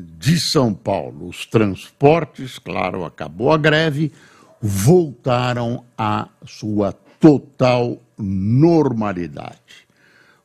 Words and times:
de 0.00 0.38
São 0.38 0.74
Paulo. 0.74 1.28
Os 1.28 1.46
transportes, 1.46 2.58
claro, 2.58 3.04
acabou 3.04 3.52
a 3.52 3.58
greve, 3.58 4.12
voltaram 4.60 5.84
à 5.96 6.28
sua 6.44 6.92
total 7.20 8.00
normalidade. 8.18 9.86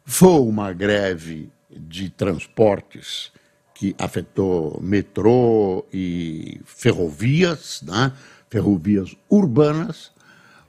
Foi 0.05 0.39
uma 0.41 0.73
greve 0.73 1.49
de 1.69 2.09
transportes 2.09 3.31
que 3.73 3.95
afetou 3.97 4.79
metrô 4.81 5.85
e 5.91 6.59
ferrovias, 6.65 7.81
né? 7.85 8.11
ferrovias 8.49 9.15
urbanas, 9.29 10.11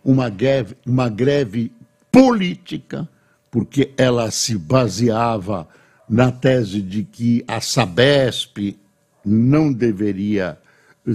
uma 0.05 0.29
greve, 0.29 0.77
uma 0.87 1.09
greve 1.09 1.73
política, 2.11 3.09
porque 3.51 3.93
ela 3.97 4.31
se 4.31 4.57
baseava 4.57 5.69
na 6.13 6.31
tese 6.31 6.83
de 6.83 7.05
que 7.05 7.43
a 7.49 7.59
Sabesp 7.59 8.77
não 9.25 9.73
deveria 9.73 10.59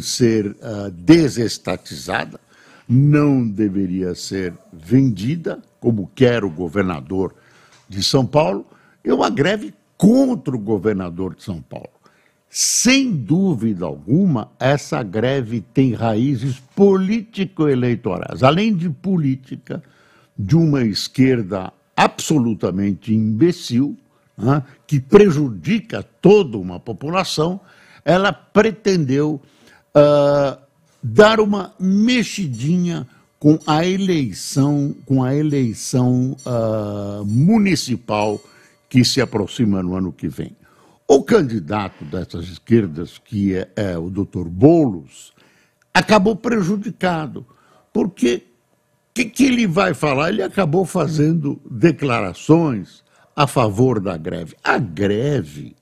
ser 0.02 0.48
uh, 0.48 0.90
desestatizada, 0.90 2.40
não 2.90 3.48
deveria 3.48 4.16
ser 4.16 4.56
vendida, 4.74 5.62
como 5.80 6.10
quer 6.16 6.44
o 6.44 6.50
governador 6.50 7.36
de 7.88 8.02
São 8.02 8.26
Paulo, 8.26 8.66
é 9.04 9.14
uma 9.14 9.30
greve 9.30 9.72
contra 9.96 10.56
o 10.56 10.60
governador 10.60 11.36
de 11.36 11.44
São 11.44 11.62
Paulo. 11.62 11.92
Sem 12.50 13.12
dúvida 13.12 13.86
alguma, 13.86 14.50
essa 14.60 15.04
greve 15.04 15.62
tem 15.62 15.94
raízes 15.94 16.60
político-eleitorais, 16.76 18.42
além 18.42 18.76
de 18.76 18.90
política, 18.90 19.84
de 20.36 20.56
uma 20.56 20.84
esquerda 20.84 21.72
absolutamente 21.96 23.14
imbecil, 23.14 23.96
né, 24.38 24.64
que 24.86 25.00
prejudica 25.00 26.04
toda 26.22 26.58
uma 26.58 26.80
população, 26.80 27.60
ela 28.06 28.32
pretendeu 28.32 29.42
uh, 29.96 30.58
dar 31.02 31.40
uma 31.40 31.74
mexidinha 31.80 33.08
com 33.40 33.60
a 33.66 33.86
eleição, 33.86 34.96
com 35.06 35.24
a 35.24 35.36
eleição 35.36 36.36
uh, 36.46 37.26
municipal 37.26 38.40
que 38.90 39.04
se 39.04 39.22
aproxima 39.22 39.84
no 39.84 39.96
ano 39.96 40.12
que 40.12 40.28
vem. 40.28 40.56
O 41.08 41.24
candidato 41.24 42.04
dessas 42.06 42.48
esquerdas, 42.48 43.18
que 43.24 43.56
é, 43.56 43.70
é 43.76 43.98
o 43.98 44.10
doutor 44.10 44.48
Boulos, 44.48 45.34
acabou 45.94 46.36
prejudicado, 46.36 47.46
porque 47.94 48.44
o 49.10 49.14
que, 49.14 49.26
que 49.26 49.46
ele 49.46 49.66
vai 49.66 49.94
falar? 49.94 50.30
Ele 50.30 50.44
acabou 50.44 50.86
fazendo 50.86 51.60
declarações 51.70 53.04
a 53.38 53.46
favor 53.46 54.00
da 54.00 54.18
greve. 54.18 54.56
A 54.64 54.80
greve 54.80 55.76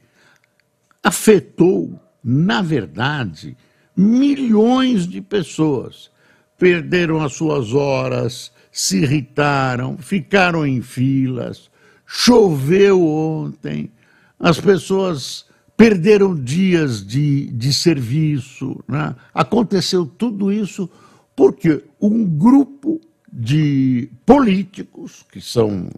afetou, 1.01 1.97
na 2.21 2.61
verdade, 2.61 3.55
milhões 3.95 5.07
de 5.07 5.21
pessoas. 5.21 6.11
Perderam 6.57 7.23
as 7.23 7.31
suas 7.31 7.73
horas, 7.73 8.51
se 8.69 8.97
irritaram, 8.97 9.97
ficaram 9.97 10.67
em 10.67 10.81
filas, 10.81 11.71
choveu 12.05 13.01
ontem, 13.01 13.89
as 14.37 14.59
pessoas 14.59 15.45
perderam 15.77 16.35
dias 16.35 17.05
de, 17.05 17.45
de 17.51 17.71
serviço. 17.71 18.83
Né? 18.85 19.15
Aconteceu 19.33 20.05
tudo 20.05 20.51
isso 20.51 20.89
porque 21.33 21.85
um 22.01 22.25
grupo 22.25 22.99
de 23.31 24.09
políticos, 24.25 25.25
que 25.31 25.39
são 25.39 25.89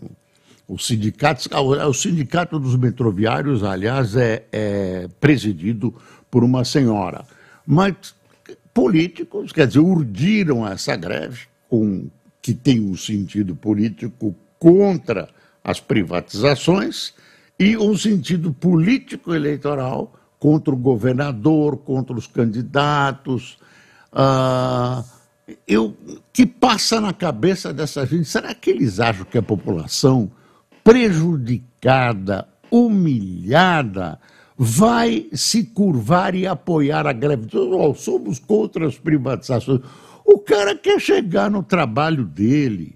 os 0.67 0.85
sindicatos, 0.85 1.47
ah, 1.51 1.61
o 1.61 1.93
sindicato 1.93 2.59
dos 2.59 2.75
metroviários, 2.75 3.63
aliás, 3.63 4.15
é, 4.15 4.43
é 4.51 5.07
presidido 5.19 5.93
por 6.29 6.43
uma 6.43 6.65
senhora. 6.65 7.25
Mas 7.65 7.93
políticos, 8.73 9.51
quer 9.51 9.67
dizer, 9.67 9.79
urdiram 9.79 10.67
essa 10.67 10.95
greve, 10.95 11.47
com, 11.69 12.07
que 12.41 12.53
tem 12.53 12.81
um 12.81 12.97
sentido 12.97 13.55
político 13.55 14.35
contra 14.59 15.29
as 15.63 15.79
privatizações 15.79 17.13
e 17.57 17.77
um 17.77 17.95
sentido 17.97 18.53
político 18.53 19.33
eleitoral 19.33 20.13
contra 20.37 20.73
o 20.73 20.77
governador, 20.77 21.77
contra 21.77 22.15
os 22.15 22.27
candidatos. 22.27 23.57
Ah, 24.11 25.03
eu, 25.65 25.95
que 26.33 26.45
passa 26.45 26.99
na 26.99 27.13
cabeça 27.13 27.73
dessa 27.73 28.05
gente? 28.05 28.25
Será 28.25 28.53
que 28.53 28.69
eles 28.69 28.99
acham 28.99 29.25
que 29.25 29.37
a 29.37 29.41
população 29.41 30.29
prejudicada, 30.87 32.47
humilhada, 32.71 34.17
vai 34.57 35.27
se 35.33 35.65
curvar 35.65 36.33
e 36.33 36.47
apoiar 36.47 37.05
a 37.05 37.11
greve. 37.11 37.45
Oh, 37.57 37.93
somos 37.93 38.39
contra 38.39 38.87
as 38.87 38.97
privatizações. 38.97 39.81
O 40.23 40.39
cara 40.39 40.77
quer 40.77 40.97
chegar 41.01 41.51
no 41.51 41.61
trabalho 41.61 42.23
dele, 42.23 42.95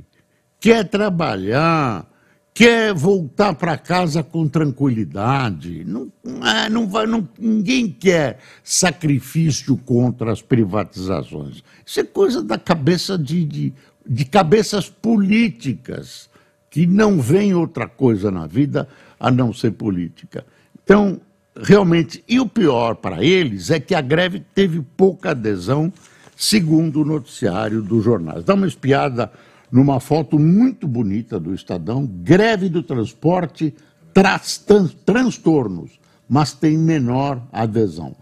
quer 0.58 0.88
trabalhar, 0.88 2.10
quer 2.54 2.94
voltar 2.94 3.56
para 3.56 3.78
casa 3.78 4.24
com 4.24 4.48
tranquilidade. 4.48 5.84
Não, 5.84 6.10
é, 6.46 6.70
não 6.70 6.88
vai, 6.88 7.06
não, 7.06 7.28
ninguém 7.38 7.90
quer 7.90 8.40
sacrifício 8.64 9.76
contra 9.76 10.32
as 10.32 10.42
privatizações. 10.42 11.62
Isso 11.86 12.00
é 12.00 12.06
coisa 12.06 12.42
da 12.42 12.58
cabeça 12.58 13.18
de, 13.18 13.44
de, 13.44 13.74
de 14.08 14.24
cabeças 14.24 14.90
políticas 14.90 16.31
que 16.72 16.88
não 16.88 17.22
vem 17.22 17.54
outra 17.54 17.88
coisa 17.88 18.32
na 18.32 18.48
vida 18.48 18.88
a 19.20 19.30
não 19.30 19.54
ser 19.54 19.72
política. 19.72 20.44
Então, 20.84 21.22
realmente, 21.56 22.24
e 22.28 22.40
o 22.40 22.48
pior 22.48 22.96
para 22.96 23.24
eles 23.24 23.70
é 23.70 23.80
que 23.80 23.94
a 23.94 24.02
greve 24.02 24.40
teve 24.56 24.82
pouca 24.98 25.32
adesão, 25.32 25.94
segundo 26.36 27.02
o 27.02 27.06
noticiário 27.06 27.84
dos 27.84 28.04
jornais. 28.04 28.46
Dá 28.46 28.56
uma 28.56 28.66
espiada 28.66 29.32
numa 29.70 30.00
foto 30.00 30.40
muito 30.40 30.88
bonita 30.88 31.40
do 31.40 31.54
Estadão, 31.54 32.06
greve 32.06 32.70
do 32.70 32.82
transporte 32.82 33.76
traz 34.14 34.58
trans, 34.58 34.94
transtornos, 35.06 36.00
mas 36.28 36.54
tem 36.54 36.78
menor 36.78 37.42
adesão. 37.52 38.16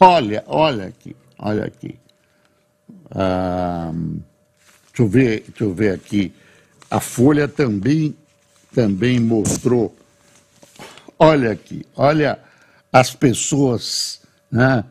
Olha, 0.00 0.42
olha 0.46 0.86
aqui, 0.86 1.14
olha 1.38 1.64
aqui. 1.64 1.98
Ah, 3.10 3.92
deixa, 3.92 5.02
eu 5.02 5.08
ver, 5.08 5.44
deixa 5.48 5.64
eu 5.64 5.74
ver 5.74 5.94
aqui. 5.94 6.32
A 6.90 6.98
Folha 6.98 7.46
também, 7.46 8.16
também 8.74 9.20
mostrou. 9.20 9.94
Olha 11.18 11.52
aqui, 11.52 11.86
olha 11.94 12.38
as 12.92 13.14
pessoas 13.14 14.20
né, 14.50 14.84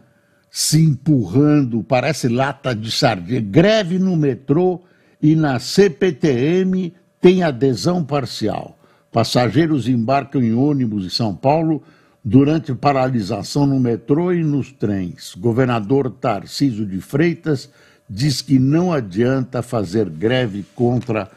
se 0.50 0.82
empurrando, 0.82 1.84
parece 1.84 2.28
lata 2.28 2.74
de 2.74 2.90
sardinha. 2.92 3.42
Greve 3.42 4.00
no 4.00 4.16
metrô 4.16 4.82
e 5.22 5.36
na 5.36 5.60
CPTM 5.60 6.94
tem 7.20 7.44
adesão 7.44 8.04
parcial. 8.04 8.78
Passageiros 9.12 9.88
embarcam 9.88 10.42
em 10.42 10.54
ônibus 10.54 11.06
em 11.06 11.10
São 11.10 11.36
Paulo 11.36 11.84
durante 12.24 12.74
paralisação 12.74 13.66
no 13.66 13.80
metrô 13.80 14.31
e 14.31 14.44
nos 14.44 14.72
trens. 14.72 15.34
Governador 15.36 16.12
Tarcísio 16.12 16.86
de 16.86 17.02
Freitas 17.02 17.69
diz 18.10 18.42
que 18.42 18.57
não 18.57 18.94
adianta 18.94 19.62
fazer 19.62 20.10
greve 20.10 20.66
contra 20.75 21.24
a 21.24 21.28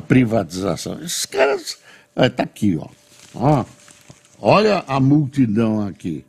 privatização. 0.00 1.00
Esses 1.02 1.24
caras. 1.26 1.78
Está 2.16 2.42
aqui, 2.42 2.76
ó. 2.76 2.88
ó. 3.34 3.64
Olha 4.40 4.84
a 4.86 4.98
multidão 4.98 5.86
aqui. 5.86 6.24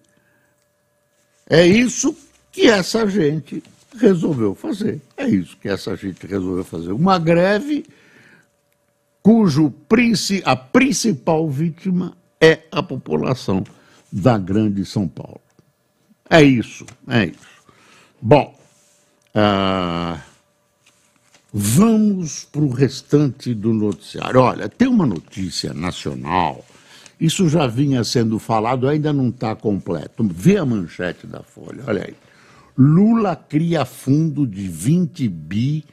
É 1.50 1.66
isso 1.66 2.16
que 2.52 2.68
essa 2.68 3.08
gente 3.08 3.64
resolveu 3.98 4.54
fazer. 4.54 5.02
É 5.16 5.28
isso 5.28 5.58
que 5.58 5.70
essa 5.70 5.96
gente 5.96 6.26
resolveu 6.28 6.64
fazer. 6.64 6.92
Uma 6.92 7.18
greve 7.18 7.86
cujo 9.22 9.74
a 10.46 10.56
principal 10.56 11.50
vítima 11.50 12.16
é 12.40 12.60
a 12.72 12.82
população 12.84 13.64
da 14.12 14.38
Grande 14.38 14.86
São 14.86 15.08
Paulo. 15.08 15.42
É 16.30 16.42
isso, 16.42 16.86
é 17.08 17.26
isso. 17.26 17.48
Bom, 18.22 18.58
uh, 19.36 20.20
Vamos 21.54 22.44
para 22.44 22.62
o 22.62 22.70
restante 22.70 23.54
do 23.54 23.74
noticiário. 23.74 24.42
Olha, 24.42 24.68
tem 24.68 24.88
uma 24.88 25.06
notícia 25.06 25.74
nacional, 25.74 26.66
isso 27.20 27.48
já 27.48 27.66
vinha 27.66 28.04
sendo 28.04 28.38
falado, 28.38 28.88
ainda 28.88 29.14
não 29.14 29.30
está 29.30 29.56
completo. 29.56 30.28
Vê 30.30 30.58
a 30.58 30.66
manchete 30.66 31.26
da 31.26 31.42
Folha, 31.42 31.84
olha 31.88 32.04
aí. 32.06 32.16
Lula 32.78 33.36
cria 33.36 33.86
fundo 33.86 34.46
de 34.46 34.68
20 34.68 35.28
bi 35.30 35.84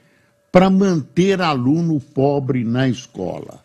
para 0.53 0.69
manter 0.69 1.41
aluno 1.41 1.99
pobre 1.99 2.63
na 2.63 2.89
escola. 2.89 3.65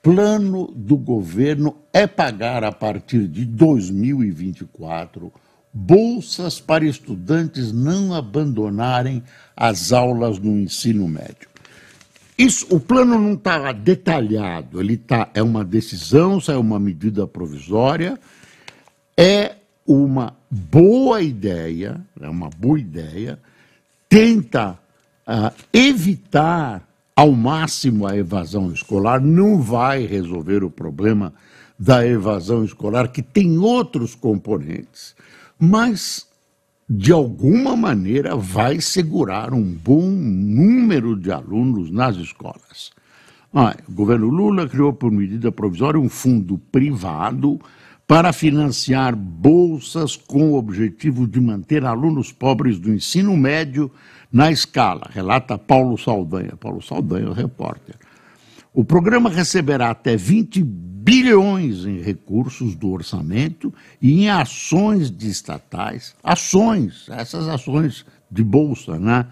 Plano 0.00 0.72
do 0.74 0.96
governo 0.96 1.76
é 1.92 2.06
pagar 2.06 2.62
a 2.62 2.72
partir 2.72 3.26
de 3.26 3.44
2024 3.44 5.32
bolsas 5.72 6.60
para 6.60 6.84
estudantes 6.84 7.72
não 7.72 8.12
abandonarem 8.12 9.22
as 9.56 9.92
aulas 9.92 10.38
no 10.38 10.58
ensino 10.58 11.08
médio. 11.08 11.48
Isso, 12.36 12.66
o 12.70 12.80
plano 12.80 13.18
não 13.18 13.34
está 13.34 13.72
detalhado, 13.72 14.80
ele 14.80 14.96
tá, 14.96 15.28
é 15.34 15.42
uma 15.42 15.64
decisão, 15.64 16.38
é 16.48 16.56
uma 16.56 16.78
medida 16.78 17.26
provisória, 17.26 18.18
é 19.16 19.56
uma 19.86 20.34
boa 20.50 21.22
ideia, 21.22 22.00
é 22.20 22.28
uma 22.28 22.48
boa 22.50 22.80
ideia, 22.80 23.38
tenta 24.08 24.78
uh, 25.26 25.54
evitar 25.72 26.86
ao 27.14 27.32
máximo 27.32 28.06
a 28.06 28.16
evasão 28.16 28.72
escolar, 28.72 29.20
não 29.20 29.60
vai 29.60 30.06
resolver 30.06 30.64
o 30.64 30.70
problema 30.70 31.32
da 31.78 32.06
evasão 32.06 32.64
escolar, 32.64 33.08
que 33.08 33.22
tem 33.22 33.58
outros 33.58 34.14
componentes, 34.14 35.14
mas 35.64 36.26
de 36.90 37.12
alguma 37.12 37.76
maneira 37.76 38.34
vai 38.34 38.80
segurar 38.80 39.54
um 39.54 39.62
bom 39.62 40.10
número 40.10 41.14
de 41.14 41.30
alunos 41.30 41.88
nas 41.88 42.16
escolas. 42.16 42.90
Ah, 43.54 43.76
o 43.88 43.92
governo 43.92 44.26
Lula 44.26 44.68
criou 44.68 44.92
por 44.92 45.12
medida 45.12 45.52
provisória 45.52 46.00
um 46.00 46.08
fundo 46.08 46.58
privado 46.72 47.60
para 48.08 48.32
financiar 48.32 49.14
bolsas 49.14 50.16
com 50.16 50.50
o 50.50 50.58
objetivo 50.58 51.28
de 51.28 51.40
manter 51.40 51.84
alunos 51.84 52.32
pobres 52.32 52.80
do 52.80 52.92
ensino 52.92 53.36
médio 53.36 53.88
na 54.32 54.50
escala, 54.50 55.08
relata 55.12 55.56
Paulo 55.56 55.96
Saldanha. 55.96 56.56
Paulo 56.56 56.82
Saldanha, 56.82 57.30
o 57.30 57.32
repórter. 57.32 57.94
O 58.74 58.84
programa 58.84 59.30
receberá 59.30 59.90
até 59.90 60.16
20 60.16 60.60
bilhões 61.02 61.84
em 61.84 62.00
recursos 62.00 62.76
do 62.76 62.90
orçamento 62.90 63.74
e 64.00 64.22
em 64.22 64.30
ações 64.30 65.10
de 65.10 65.28
estatais, 65.28 66.14
ações, 66.22 67.08
essas 67.10 67.48
ações 67.48 68.06
de 68.30 68.44
bolsa, 68.44 68.98
né? 69.00 69.26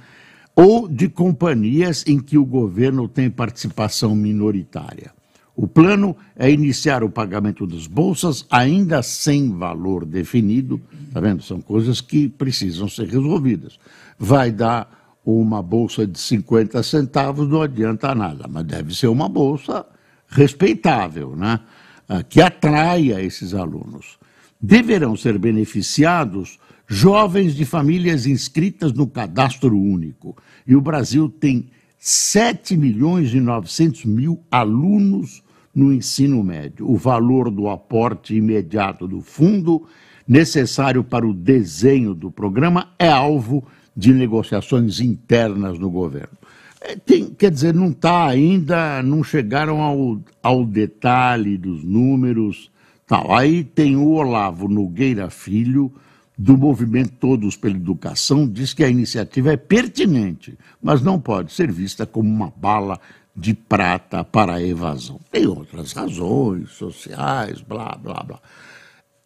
Ou 0.56 0.88
de 0.88 1.08
companhias 1.08 2.04
em 2.08 2.18
que 2.18 2.36
o 2.36 2.44
governo 2.44 3.06
tem 3.06 3.30
participação 3.30 4.16
minoritária. 4.16 5.12
O 5.54 5.68
plano 5.68 6.16
é 6.34 6.50
iniciar 6.50 7.04
o 7.04 7.10
pagamento 7.10 7.66
das 7.66 7.86
bolsas 7.86 8.44
ainda 8.50 9.00
sem 9.00 9.56
valor 9.56 10.04
definido, 10.04 10.80
tá 11.12 11.20
vendo? 11.20 11.42
São 11.42 11.60
coisas 11.60 12.00
que 12.00 12.28
precisam 12.28 12.88
ser 12.88 13.06
resolvidas. 13.06 13.78
Vai 14.18 14.50
dar 14.50 15.18
uma 15.24 15.62
bolsa 15.62 16.04
de 16.04 16.18
50 16.18 16.82
centavos, 16.82 17.48
não 17.48 17.62
adianta 17.62 18.12
nada, 18.12 18.46
mas 18.48 18.64
deve 18.64 18.94
ser 18.96 19.06
uma 19.06 19.28
bolsa 19.28 19.86
respeitável, 20.30 21.36
né? 21.36 21.60
Ah, 22.08 22.22
que 22.22 22.40
atraia 22.40 23.22
esses 23.22 23.54
alunos. 23.54 24.18
Deverão 24.60 25.16
ser 25.16 25.38
beneficiados 25.38 26.58
jovens 26.86 27.54
de 27.54 27.64
famílias 27.64 28.26
inscritas 28.26 28.92
no 28.92 29.06
cadastro 29.06 29.78
único. 29.78 30.36
E 30.66 30.74
o 30.74 30.80
Brasil 30.80 31.28
tem 31.28 31.70
7 31.98 32.76
milhões 32.76 33.32
e 33.32 33.40
900 33.40 34.04
mil 34.06 34.42
alunos 34.50 35.42
no 35.72 35.92
ensino 35.92 36.42
médio. 36.42 36.90
O 36.90 36.96
valor 36.96 37.50
do 37.50 37.68
aporte 37.68 38.34
imediato 38.34 39.06
do 39.06 39.20
fundo 39.20 39.86
necessário 40.26 41.04
para 41.04 41.26
o 41.26 41.34
desenho 41.34 42.14
do 42.14 42.30
programa 42.30 42.92
é 42.98 43.08
alvo 43.08 43.64
de 43.96 44.12
negociações 44.12 45.00
internas 45.00 45.78
no 45.78 45.90
governo. 45.90 46.39
É, 46.80 46.96
tem, 46.96 47.30
quer 47.30 47.50
dizer, 47.50 47.74
não 47.74 47.90
está 47.90 48.26
ainda, 48.26 49.02
não 49.02 49.22
chegaram 49.22 49.82
ao, 49.82 50.20
ao 50.42 50.64
detalhe 50.64 51.58
dos 51.58 51.84
números. 51.84 52.70
Tal. 53.06 53.34
Aí 53.34 53.62
tem 53.62 53.96
o 53.96 54.08
Olavo 54.10 54.68
Nogueira 54.68 55.28
Filho, 55.28 55.92
do 56.38 56.56
movimento 56.56 57.12
Todos 57.20 57.54
pela 57.54 57.76
Educação, 57.76 58.48
diz 58.48 58.72
que 58.72 58.82
a 58.82 58.88
iniciativa 58.88 59.52
é 59.52 59.58
pertinente, 59.58 60.56
mas 60.82 61.02
não 61.02 61.20
pode 61.20 61.52
ser 61.52 61.70
vista 61.70 62.06
como 62.06 62.30
uma 62.30 62.50
bala 62.56 62.98
de 63.36 63.52
prata 63.52 64.24
para 64.24 64.54
a 64.54 64.62
evasão. 64.62 65.20
Tem 65.30 65.46
outras 65.46 65.92
razões 65.92 66.70
sociais, 66.70 67.60
blá, 67.60 67.94
blá, 68.02 68.22
blá. 68.22 68.40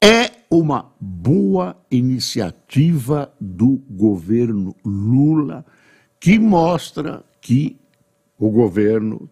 É 0.03 0.33
uma 0.51 0.93
boa 1.01 1.77
iniciativa 1.89 3.33
do 3.41 3.81
governo 3.89 4.75
Lula 4.85 5.65
que 6.19 6.37
mostra 6.39 7.25
que 7.45 7.79
o 8.39 8.49
governo 8.49 9.29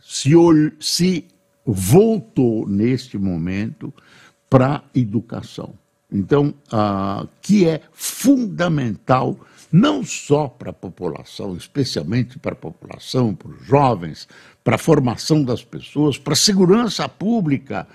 se, 0.00 0.32
se 0.80 1.24
voltou 1.64 2.68
neste 2.68 3.16
momento 3.16 3.94
para 4.50 4.78
a 4.78 4.82
educação. 4.92 5.72
Então, 6.10 6.52
ah, 6.72 7.24
que 7.40 7.64
é 7.64 7.80
fundamental 7.92 9.38
não 9.70 10.02
só 10.02 10.48
para 10.48 10.70
a 10.70 10.72
população, 10.72 11.56
especialmente 11.56 12.40
para 12.40 12.54
a 12.54 12.56
população, 12.56 13.32
para 13.32 13.52
os 13.52 13.64
jovens, 13.64 14.28
para 14.64 14.74
a 14.74 14.78
formação 14.78 15.44
das 15.44 15.62
pessoas, 15.62 16.18
para 16.18 16.32
a 16.32 16.36
segurança 16.36 17.08
pública, 17.08 17.86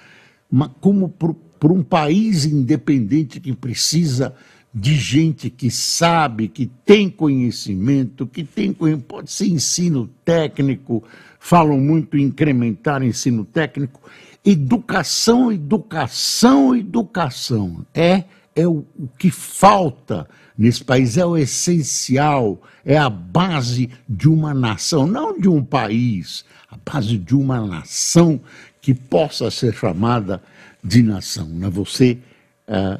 mas 0.50 0.72
como 0.80 1.10
para 1.10 1.74
um 1.74 1.84
país 1.84 2.46
independente 2.46 3.42
que 3.42 3.54
precisa 3.54 4.34
de 4.74 4.96
gente 4.96 5.50
que 5.50 5.72
sabe, 5.72 6.48
que 6.48 6.68
tem 6.86 7.10
conhecimento, 7.10 8.28
que 8.28 8.44
tem 8.44 8.74
pode 9.08 9.32
ser 9.32 9.48
ensino 9.48 10.10
técnico, 10.24 11.04
falam 11.40 11.80
muito 11.80 12.18
em 12.18 12.24
incrementar 12.24 13.02
ensino 13.02 13.44
técnico, 13.44 14.00
educação, 14.46 15.52
educação, 15.52 16.76
educação 16.76 17.86
é 17.94 18.26
é 18.56 18.68
o, 18.68 18.86
o 18.98 19.08
que 19.18 19.32
falta 19.32 20.28
nesse 20.58 20.84
país, 20.84 21.18
é 21.18 21.26
o 21.26 21.38
essencial, 21.38 22.62
é 22.84 22.98
a 22.98 23.10
base 23.10 23.90
de 24.08 24.28
uma 24.28 24.54
nação, 24.54 25.08
não 25.08 25.40
de 25.40 25.48
um 25.48 25.64
país, 25.64 26.44
a 26.70 26.78
base 26.78 27.18
de 27.18 27.34
uma 27.34 27.66
nação 27.66 28.42
que 28.82 28.94
possa 28.94 29.50
ser 29.50 29.74
chamada 29.74 30.42
de 30.84 31.02
nação. 31.02 31.48
Né? 31.48 31.70
Você 31.70 32.18
é, 32.68 33.00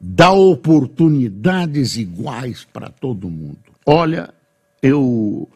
dá 0.00 0.30
oportunidades 0.30 1.96
iguais 1.96 2.66
para 2.72 2.88
todo 2.88 3.28
mundo. 3.28 3.58
Olha, 3.84 4.32
eu. 4.82 5.48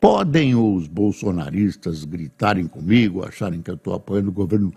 Podem 0.00 0.54
os 0.54 0.86
bolsonaristas 0.86 2.04
gritarem 2.04 2.66
comigo, 2.66 3.22
acharem 3.22 3.60
que 3.60 3.70
eu 3.70 3.74
estou 3.74 3.94
apoiando 3.94 4.30
o 4.30 4.32
governo. 4.32 4.72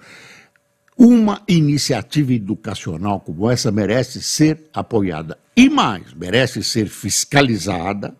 Uma 0.97 1.41
iniciativa 1.47 2.33
educacional 2.33 3.21
como 3.21 3.49
essa 3.49 3.71
merece 3.71 4.21
ser 4.21 4.69
apoiada. 4.73 5.37
E 5.55 5.69
mais, 5.69 6.13
merece 6.13 6.61
ser 6.61 6.87
fiscalizada, 6.87 8.13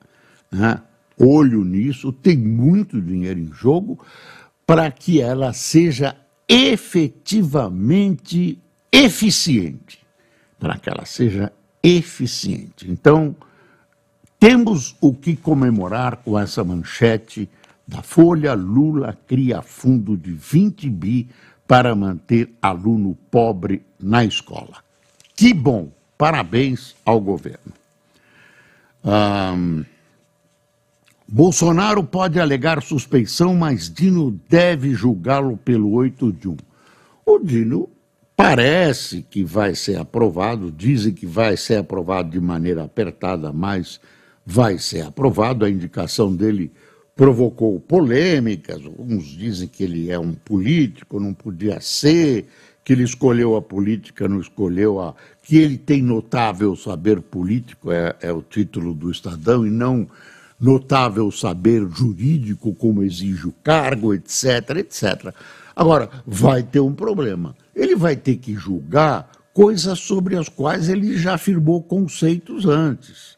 né? 0.50 0.82
olho 1.20 1.64
nisso, 1.64 2.12
tem 2.12 2.38
muito 2.38 3.02
dinheiro 3.02 3.40
em 3.40 3.52
jogo, 3.52 4.04
para 4.66 4.90
que 4.90 5.22
ela 5.22 5.52
seja 5.52 6.16
efetivamente 6.48 8.60
eficiente. 8.92 10.03
Para 10.64 10.78
que 10.78 10.90
ela 10.90 11.04
seja 11.04 11.52
eficiente. 11.84 12.90
Então, 12.90 13.36
temos 14.40 14.96
o 15.02 15.14
que 15.14 15.36
comemorar 15.36 16.16
com 16.16 16.40
essa 16.40 16.64
manchete 16.64 17.50
da 17.86 18.02
Folha: 18.02 18.54
Lula 18.54 19.18
cria 19.28 19.62
fundo 19.62 20.16
de 20.16 20.32
20 20.32 20.90
bi 20.90 21.28
para 21.68 21.94
manter 21.94 22.50
aluno 22.62 23.14
pobre 23.30 23.82
na 24.00 24.24
escola. 24.24 24.78
Que 25.36 25.54
bom! 25.54 25.92
Parabéns 26.18 26.96
ao 27.04 27.20
governo. 27.20 27.74
Um, 29.04 29.84
Bolsonaro 31.28 32.06
pode 32.06 32.40
alegar 32.40 32.82
suspeição, 32.82 33.54
mas 33.54 33.90
Dino 33.90 34.40
deve 34.48 34.94
julgá-lo 34.94 35.58
pelo 35.58 35.92
8 35.92 36.32
de 36.32 36.48
1. 36.48 36.58
O 37.26 37.40
Dino 37.40 37.90
parece 38.36 39.22
que 39.22 39.44
vai 39.44 39.76
ser 39.76 39.98
aprovado, 39.98 40.72
dizem 40.72 41.14
que 41.14 41.26
vai 41.26 41.56
ser 41.56 41.78
aprovado 41.78 42.30
de 42.30 42.40
maneira 42.40 42.84
apertada, 42.84 43.52
mas 43.54 44.00
vai 44.46 44.78
ser 44.78 45.02
aprovado. 45.02 45.66
A 45.66 45.70
indicação 45.70 46.36
dele 46.36 46.72
provocou 47.16 47.80
polêmicas. 47.80 48.82
Uns 48.98 49.26
dizem 49.26 49.68
que 49.68 49.84
ele 49.84 50.10
é 50.10 50.20
um 50.20 50.34
político, 50.34 51.20
não 51.20 51.34
podia 51.34 51.80
ser, 51.80 52.48
que 52.84 52.94
ele 52.94 53.04
escolheu 53.04 53.56
a 53.56 53.62
política, 53.62 54.28
não 54.28 54.40
escolheu 54.40 55.00
a. 55.00 55.16
que 55.42 55.58
ele 55.58 55.78
tem 55.78 56.02
notável 56.02 56.76
saber 56.76 57.22
político, 57.22 57.92
é, 57.92 58.16
é 58.22 58.32
o 58.32 58.42
título 58.42 58.94
do 58.94 59.12
Estadão, 59.12 59.66
e 59.66 59.70
não 59.70 60.08
notável 60.60 61.30
saber 61.32 61.86
jurídico, 61.90 62.74
como 62.74 63.04
exige 63.04 63.48
o 63.48 63.54
cargo, 63.64 64.14
etc, 64.14 64.78
etc. 64.78 65.34
Agora, 65.76 66.10
vai 66.26 66.64
ter 66.64 66.80
um 66.80 66.94
problema. 66.94 67.56
Ele 67.76 67.96
vai 67.96 68.16
ter 68.16 68.38
que 68.38 68.54
julgar 68.54 69.32
coisas 69.54 70.00
sobre 70.00 70.38
as 70.38 70.50
quais 70.50 70.90
ele 70.90 71.18
já 71.18 71.36
afirmou 71.36 71.82
conceitos 71.82 72.66
antes. 72.66 73.38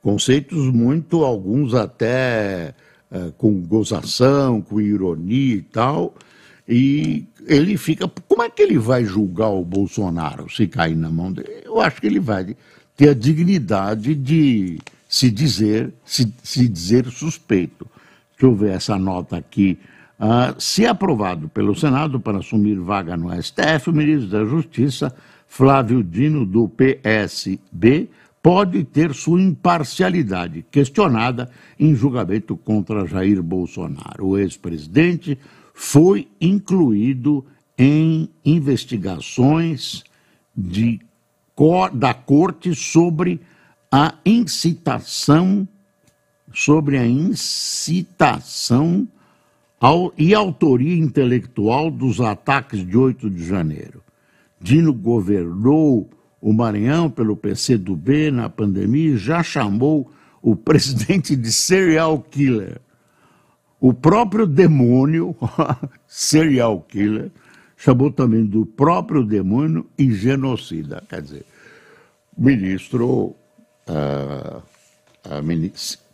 Conceitos 0.00 0.72
muito, 0.72 1.24
alguns 1.24 1.74
até 1.74 2.74
uh, 3.10 3.32
com 3.32 3.60
gozação, 3.62 4.60
com 4.62 4.80
ironia 4.80 5.56
e 5.56 5.62
tal. 5.62 6.14
E 6.68 7.24
ele 7.46 7.76
fica. 7.76 8.08
Como 8.28 8.42
é 8.42 8.50
que 8.50 8.62
ele 8.62 8.78
vai 8.78 9.04
julgar 9.04 9.50
o 9.50 9.64
Bolsonaro 9.64 10.50
se 10.50 10.66
cair 10.66 10.96
na 10.96 11.10
mão 11.10 11.32
dele? 11.32 11.62
Eu 11.64 11.80
acho 11.80 12.00
que 12.00 12.06
ele 12.06 12.20
vai 12.20 12.56
ter 12.96 13.10
a 13.10 13.14
dignidade 13.14 14.14
de 14.14 14.78
se 15.08 15.30
dizer, 15.30 15.92
se, 16.04 16.32
se 16.42 16.68
dizer 16.68 17.06
suspeito. 17.06 17.86
Deixa 18.32 18.46
eu 18.46 18.54
ver 18.54 18.72
essa 18.72 18.98
nota 18.98 19.36
aqui. 19.36 19.78
Uh, 20.18 20.58
se 20.58 20.86
aprovado 20.86 21.48
pelo 21.48 21.74
Senado 21.74 22.18
para 22.18 22.38
assumir 22.38 22.78
vaga 22.78 23.16
no 23.16 23.30
STF, 23.42 23.90
o 23.90 23.92
ministro 23.92 24.30
da 24.30 24.44
Justiça, 24.44 25.14
Flávio 25.46 26.02
Dino, 26.02 26.46
do 26.46 26.68
PSB, 26.68 28.08
pode 28.42 28.82
ter 28.84 29.12
sua 29.12 29.42
imparcialidade 29.42 30.64
questionada 30.70 31.50
em 31.78 31.94
julgamento 31.94 32.56
contra 32.56 33.06
Jair 33.06 33.42
Bolsonaro. 33.42 34.28
O 34.28 34.38
ex-presidente 34.38 35.38
foi 35.74 36.28
incluído 36.40 37.44
em 37.76 38.30
investigações 38.44 40.02
de, 40.56 41.00
da 41.92 42.14
corte 42.14 42.74
sobre 42.74 43.40
a 43.92 44.14
incitação 44.24 45.68
sobre 46.54 46.96
a 46.96 47.06
incitação 47.06 49.06
e 50.16 50.34
autoria 50.34 50.96
intelectual 50.96 51.90
dos 51.90 52.20
ataques 52.20 52.86
de 52.86 52.96
8 52.96 53.28
de 53.30 53.44
janeiro. 53.44 54.02
Dino 54.60 54.92
governou 54.92 56.08
o 56.40 56.52
Maranhão 56.52 57.10
pelo 57.10 57.36
PCdoB 57.36 58.30
na 58.30 58.48
pandemia 58.48 59.14
e 59.14 59.18
já 59.18 59.42
chamou 59.42 60.10
o 60.40 60.54
presidente 60.56 61.36
de 61.36 61.52
serial 61.52 62.20
killer. 62.20 62.80
O 63.78 63.92
próprio 63.92 64.46
demônio, 64.46 65.36
serial 66.08 66.80
killer, 66.80 67.30
chamou 67.76 68.10
também 68.10 68.44
do 68.44 68.64
próprio 68.64 69.22
demônio 69.22 69.86
e 69.98 70.10
genocida. 70.10 71.02
Quer 71.08 71.20
dizer, 71.20 71.44
ministro, 72.36 73.36
uh, 73.86 74.62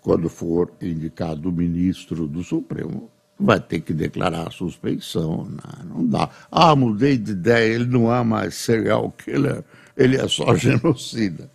quando 0.01 0.29
for 0.29 0.73
indicado 0.81 1.53
ministro 1.53 2.27
do 2.27 2.43
Supremo, 2.43 3.12
vai 3.43 3.61
ter 3.61 3.81
que 3.81 3.93
declarar 3.93 4.49
a 4.49 4.51
suspeição. 4.51 5.49
Não, 5.49 5.97
não 5.97 6.07
dá. 6.07 6.31
Ah, 6.51 6.75
mudei 6.77 7.19
de 7.19 7.33
ideia, 7.33 7.75
ele 7.75 7.87
não 7.87 8.15
é 8.15 8.23
mais 8.23 8.55
serial 8.55 9.13
killer, 9.13 9.65
ele 9.97 10.17
é 10.17 10.29
só 10.29 10.55
genocida. 10.57 11.51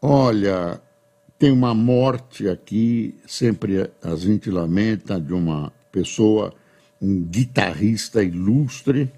Olha, 0.00 0.80
tem 1.38 1.50
uma 1.50 1.74
morte 1.74 2.48
aqui, 2.48 3.14
sempre 3.26 3.90
a 4.02 4.14
gente 4.16 4.50
lamenta, 4.50 5.20
de 5.20 5.34
uma 5.34 5.72
pessoa, 5.92 6.54
um 7.00 7.22
guitarrista 7.22 8.22
ilustre, 8.22 9.10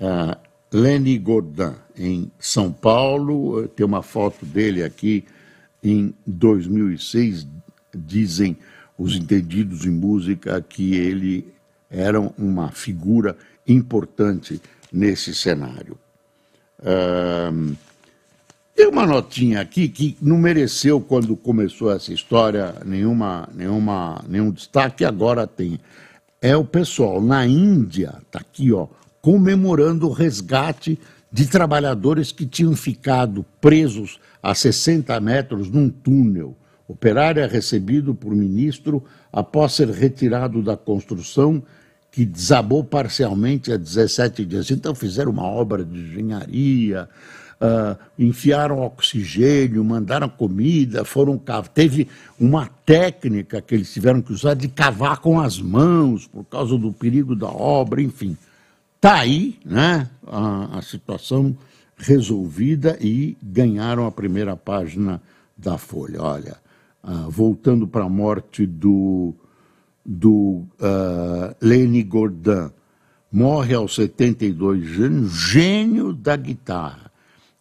uh, 0.00 0.36
Lenny 0.72 1.18
Godin, 1.18 1.74
em 1.96 2.30
São 2.38 2.72
Paulo. 2.72 3.66
Tem 3.68 3.84
uma 3.84 4.02
foto 4.02 4.46
dele 4.46 4.84
aqui 4.84 5.24
em 5.82 6.14
2006. 6.26 7.46
Dizem 7.92 8.56
os 9.00 9.16
entendidos 9.16 9.86
em 9.86 9.90
música 9.90 10.60
que 10.60 10.94
ele 10.94 11.50
era 11.90 12.20
uma 12.20 12.70
figura 12.70 13.34
importante 13.66 14.60
nesse 14.92 15.34
cenário. 15.34 15.96
Uh, 16.78 17.74
tem 18.76 18.86
uma 18.86 19.06
notinha 19.06 19.62
aqui 19.62 19.88
que 19.88 20.18
não 20.20 20.36
mereceu, 20.36 21.00
quando 21.00 21.34
começou 21.34 21.90
essa 21.90 22.12
história, 22.12 22.74
nenhuma, 22.84 23.48
nenhuma, 23.54 24.22
nenhum 24.28 24.50
destaque, 24.50 25.02
agora 25.02 25.46
tem. 25.46 25.80
É 26.40 26.54
o 26.54 26.64
pessoal 26.64 27.22
na 27.22 27.46
Índia, 27.46 28.14
está 28.26 28.40
aqui, 28.40 28.70
ó, 28.70 28.86
comemorando 29.22 30.08
o 30.08 30.12
resgate 30.12 30.98
de 31.32 31.46
trabalhadores 31.46 32.32
que 32.32 32.44
tinham 32.44 32.76
ficado 32.76 33.46
presos 33.62 34.20
a 34.42 34.54
60 34.54 35.18
metros 35.20 35.70
num 35.70 35.88
túnel. 35.88 36.54
Operário 36.90 37.40
é 37.40 37.46
recebido 37.46 38.12
por 38.16 38.34
ministro 38.34 39.04
após 39.32 39.74
ser 39.74 39.88
retirado 39.90 40.60
da 40.60 40.76
construção 40.76 41.62
que 42.10 42.24
desabou 42.24 42.82
parcialmente 42.82 43.72
há 43.72 43.76
17 43.76 44.44
dias. 44.44 44.72
Então 44.72 44.92
fizeram 44.92 45.30
uma 45.30 45.44
obra 45.44 45.84
de 45.84 46.00
engenharia, 46.00 47.08
uh, 47.60 47.96
enfiaram 48.18 48.80
oxigênio, 48.80 49.84
mandaram 49.84 50.28
comida, 50.28 51.04
foram. 51.04 51.40
Teve 51.72 52.08
uma 52.40 52.68
técnica 52.84 53.62
que 53.62 53.76
eles 53.76 53.92
tiveram 53.92 54.20
que 54.20 54.32
usar 54.32 54.54
de 54.54 54.66
cavar 54.66 55.18
com 55.18 55.40
as 55.40 55.60
mãos 55.60 56.26
por 56.26 56.42
causa 56.42 56.76
do 56.76 56.92
perigo 56.92 57.36
da 57.36 57.46
obra, 57.48 58.02
enfim. 58.02 58.36
Está 58.96 59.20
aí 59.20 59.60
né, 59.64 60.10
a, 60.26 60.78
a 60.78 60.82
situação 60.82 61.56
resolvida 61.96 62.98
e 63.00 63.36
ganharam 63.40 64.06
a 64.06 64.10
primeira 64.10 64.56
página 64.56 65.22
da 65.56 65.78
Folha. 65.78 66.20
Olha, 66.20 66.56
uh, 67.02 67.30
voltando 67.30 67.86
para 67.86 68.04
a 68.04 68.08
morte 68.08 68.66
do, 68.66 69.34
do 70.04 70.64
uh, 70.78 71.54
Lenny 71.60 72.02
Gordon, 72.02 72.70
morre 73.30 73.74
aos 73.74 73.94
72 73.94 75.00
anos, 75.00 75.32
gênio 75.32 76.12
da 76.12 76.36
guitarra 76.36 77.10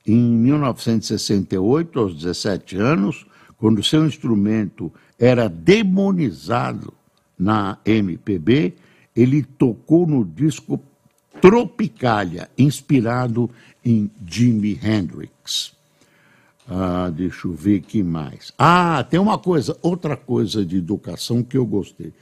em 0.05 0.17
1968, 0.17 1.99
aos 1.99 2.15
17 2.15 2.77
anos, 2.77 3.25
quando 3.57 3.83
seu 3.83 4.05
instrumento 4.05 4.91
era 5.19 5.47
demonizado 5.47 6.93
na 7.37 7.77
MPB, 7.85 8.73
ele 9.15 9.43
tocou 9.43 10.07
no 10.07 10.25
disco 10.25 10.81
Tropicália, 11.41 12.49
inspirado 12.57 13.49
em 13.83 14.09
Jimi 14.25 14.79
Hendrix. 14.81 15.73
Ah, 16.69 17.09
deixa 17.09 17.47
eu 17.47 17.53
ver 17.53 17.81
que 17.81 18.03
mais. 18.03 18.53
Ah, 18.55 19.03
tem 19.09 19.19
uma 19.19 19.39
coisa, 19.39 19.75
outra 19.81 20.15
coisa 20.15 20.63
de 20.63 20.77
educação 20.77 21.41
que 21.41 21.57
eu 21.57 21.65
gostei. 21.65 22.13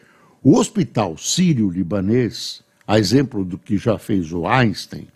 O 0.41 0.57
Hospital 0.57 1.17
Sírio-Libanês, 1.17 2.63
a 2.87 2.97
exemplo 2.97 3.43
do 3.43 3.57
que 3.57 3.77
já 3.77 3.97
fez 3.97 4.31
o 4.31 4.47
Einstein, 4.47 5.07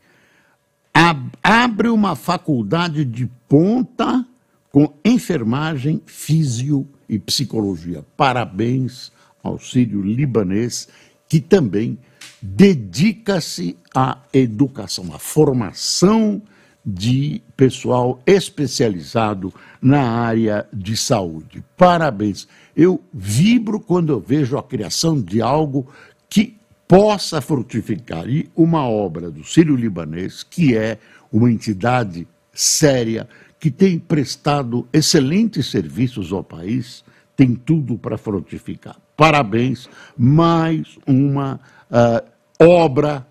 abre 1.41 1.87
uma 1.87 2.15
faculdade 2.15 3.05
de 3.05 3.29
ponta 3.47 4.25
com 4.69 4.93
enfermagem, 5.05 6.01
físio 6.05 6.85
e 7.07 7.17
psicologia. 7.17 8.03
Parabéns 8.17 9.13
ao 9.41 9.57
Sírio 9.57 10.01
Libanês, 10.01 10.89
que 11.29 11.39
também 11.39 11.97
dedica-se 12.41 13.77
à 13.95 14.17
educação, 14.33 15.13
à 15.13 15.19
formação 15.19 16.41
de 16.85 17.41
pessoal 17.55 18.21
especializado 18.25 19.53
na 19.81 20.01
área 20.01 20.67
de 20.73 20.97
saúde. 20.97 21.63
Parabéns. 21.77 22.47
Eu 22.75 23.01
vibro 23.13 23.79
quando 23.79 24.11
eu 24.11 24.19
vejo 24.19 24.57
a 24.57 24.63
criação 24.63 25.21
de 25.21 25.41
algo 25.41 25.87
que 26.29 26.57
possa 26.87 27.39
frutificar. 27.39 28.27
E 28.27 28.49
uma 28.55 28.87
obra 28.87 29.29
do 29.29 29.43
Sírio 29.43 29.75
Libanês, 29.75 30.43
que 30.43 30.75
é 30.75 30.97
uma 31.31 31.51
entidade 31.51 32.27
séria, 32.51 33.27
que 33.59 33.69
tem 33.69 33.99
prestado 33.99 34.87
excelentes 34.91 35.69
serviços 35.69 36.33
ao 36.33 36.43
país, 36.43 37.03
tem 37.35 37.55
tudo 37.55 37.97
para 37.97 38.17
frutificar. 38.17 38.97
Parabéns, 39.15 39.87
mais 40.17 40.97
uma 41.05 41.59
uh, 41.91 42.65
obra. 42.65 43.25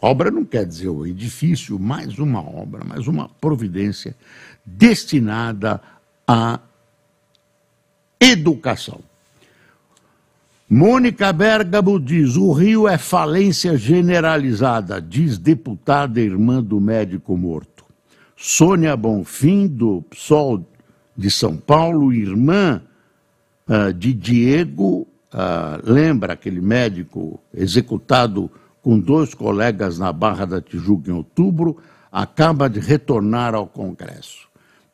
Obra 0.00 0.30
não 0.30 0.44
quer 0.44 0.64
dizer 0.64 0.88
o 0.88 1.06
edifício, 1.06 1.78
mais 1.78 2.18
uma 2.18 2.40
obra, 2.40 2.82
mais 2.84 3.06
uma 3.06 3.28
providência 3.28 4.16
destinada 4.64 5.80
à 6.26 6.58
educação. 8.18 9.00
Mônica 10.68 11.32
Bergamo 11.32 11.98
diz: 12.00 12.36
o 12.36 12.52
Rio 12.52 12.88
é 12.88 12.96
falência 12.96 13.76
generalizada, 13.76 15.02
diz 15.02 15.36
deputada 15.36 16.20
irmã 16.20 16.62
do 16.62 16.80
médico 16.80 17.36
morto. 17.36 17.84
Sônia 18.36 18.96
Bonfim, 18.96 19.66
do 19.66 20.02
PSOL 20.08 20.64
de 21.14 21.30
São 21.30 21.56
Paulo, 21.56 22.10
irmã 22.10 22.80
uh, 23.68 23.92
de 23.92 24.14
Diego, 24.14 25.06
uh, 25.34 25.82
lembra 25.84 26.32
aquele 26.32 26.60
médico 26.60 27.38
executado 27.52 28.50
com 28.82 28.98
dois 28.98 29.34
colegas 29.34 29.98
na 29.98 30.12
Barra 30.12 30.44
da 30.44 30.60
Tijuca 30.60 31.10
em 31.10 31.14
outubro, 31.14 31.76
acaba 32.10 32.68
de 32.68 32.80
retornar 32.80 33.54
ao 33.54 33.66
Congresso. 33.66 34.48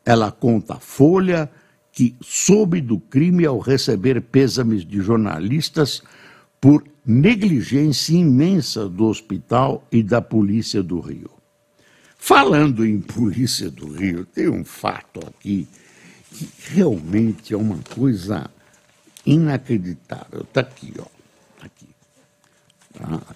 Ela 0.04 0.30
conta 0.30 0.74
a 0.74 0.80
Folha 0.80 1.50
que 1.92 2.14
soube 2.20 2.80
do 2.80 2.98
crime 2.98 3.46
ao 3.46 3.58
receber 3.58 4.20
pêsames 4.20 4.84
de 4.84 5.00
jornalistas 5.00 6.02
por 6.60 6.84
negligência 7.04 8.14
imensa 8.14 8.88
do 8.88 9.06
hospital 9.06 9.86
e 9.90 10.02
da 10.02 10.20
polícia 10.20 10.82
do 10.82 11.00
Rio. 11.00 11.30
Falando 12.18 12.84
em 12.84 13.00
polícia 13.00 13.70
do 13.70 13.86
Rio, 13.92 14.26
tem 14.26 14.48
um 14.48 14.64
fato 14.64 15.20
aqui 15.26 15.68
que 16.30 16.48
realmente 16.74 17.54
é 17.54 17.56
uma 17.56 17.78
coisa 17.94 18.50
inacreditável. 19.24 20.42
Está 20.42 20.60
aqui, 20.60 20.92
ó. 20.98 21.15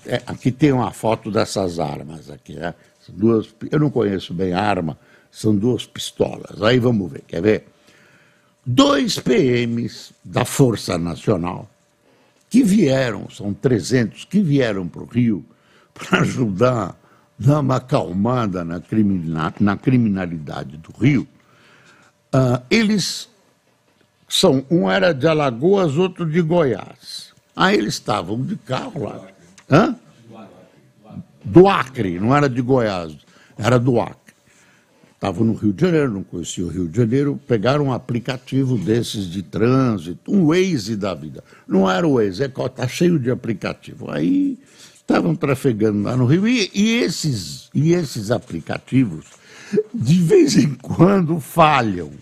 É, 0.06 0.22
aqui 0.26 0.50
tem 0.50 0.72
uma 0.72 0.90
foto 0.90 1.30
dessas 1.30 1.78
armas 1.78 2.30
aqui, 2.30 2.54
né? 2.54 2.74
duas, 3.08 3.48
eu 3.70 3.78
não 3.78 3.90
conheço 3.90 4.32
bem 4.32 4.52
a 4.52 4.60
arma, 4.60 4.98
são 5.30 5.54
duas 5.54 5.86
pistolas. 5.86 6.62
Aí 6.62 6.78
vamos 6.78 7.10
ver, 7.10 7.22
quer 7.26 7.42
ver? 7.42 7.66
Dois 8.64 9.18
PMs 9.18 10.12
da 10.24 10.44
Força 10.44 10.98
Nacional 10.98 11.68
que 12.48 12.62
vieram, 12.62 13.30
são 13.30 13.54
300, 13.54 14.24
que 14.24 14.40
vieram 14.40 14.86
para 14.88 15.02
o 15.02 15.06
Rio 15.06 15.44
para 15.94 16.20
ajudar 16.20 17.00
dar 17.40 17.60
uma 17.60 17.76
acalmada 17.76 18.62
na, 18.62 18.78
crimina, 18.80 19.54
na 19.58 19.76
criminalidade 19.76 20.76
do 20.76 20.92
Rio, 20.92 21.26
uh, 22.34 22.62
eles 22.70 23.30
são, 24.28 24.64
um 24.70 24.90
era 24.90 25.14
de 25.14 25.26
Alagoas, 25.26 25.96
outro 25.96 26.30
de 26.30 26.42
Goiás. 26.42 27.32
Aí 27.56 27.78
eles 27.78 27.94
estavam 27.94 28.42
de 28.42 28.56
carro 28.56 29.04
lá. 29.04 29.26
Hã? 29.70 29.96
Do 31.44 31.68
Acre, 31.68 32.18
não 32.18 32.36
era 32.36 32.48
de 32.48 32.60
Goiás, 32.60 33.16
era 33.56 33.78
do 33.78 34.00
Acre. 34.00 34.18
Estavam 35.14 35.44
no 35.44 35.52
Rio 35.52 35.72
de 35.72 35.82
Janeiro, 35.82 36.12
não 36.12 36.22
conhecia 36.22 36.64
o 36.64 36.68
Rio 36.68 36.88
de 36.88 36.96
Janeiro, 36.96 37.38
pegaram 37.46 37.86
um 37.86 37.92
aplicativo 37.92 38.78
desses 38.78 39.26
de 39.26 39.42
trânsito, 39.42 40.32
um 40.32 40.46
Waze 40.46 40.96
da 40.96 41.12
vida. 41.14 41.44
Não 41.68 41.90
era 41.90 42.08
o 42.08 42.14
Waze, 42.14 42.42
é 42.42 42.46
está 42.46 42.88
cheio 42.88 43.18
de 43.18 43.30
aplicativo. 43.30 44.10
Aí 44.10 44.58
estavam 44.94 45.34
trafegando 45.34 46.02
lá 46.04 46.16
no 46.16 46.24
Rio. 46.24 46.48
E, 46.48 46.70
e, 46.74 47.02
esses, 47.02 47.68
e 47.74 47.92
esses 47.92 48.30
aplicativos, 48.30 49.26
de 49.92 50.22
vez 50.22 50.56
em 50.56 50.74
quando, 50.74 51.38
falham. 51.38 52.12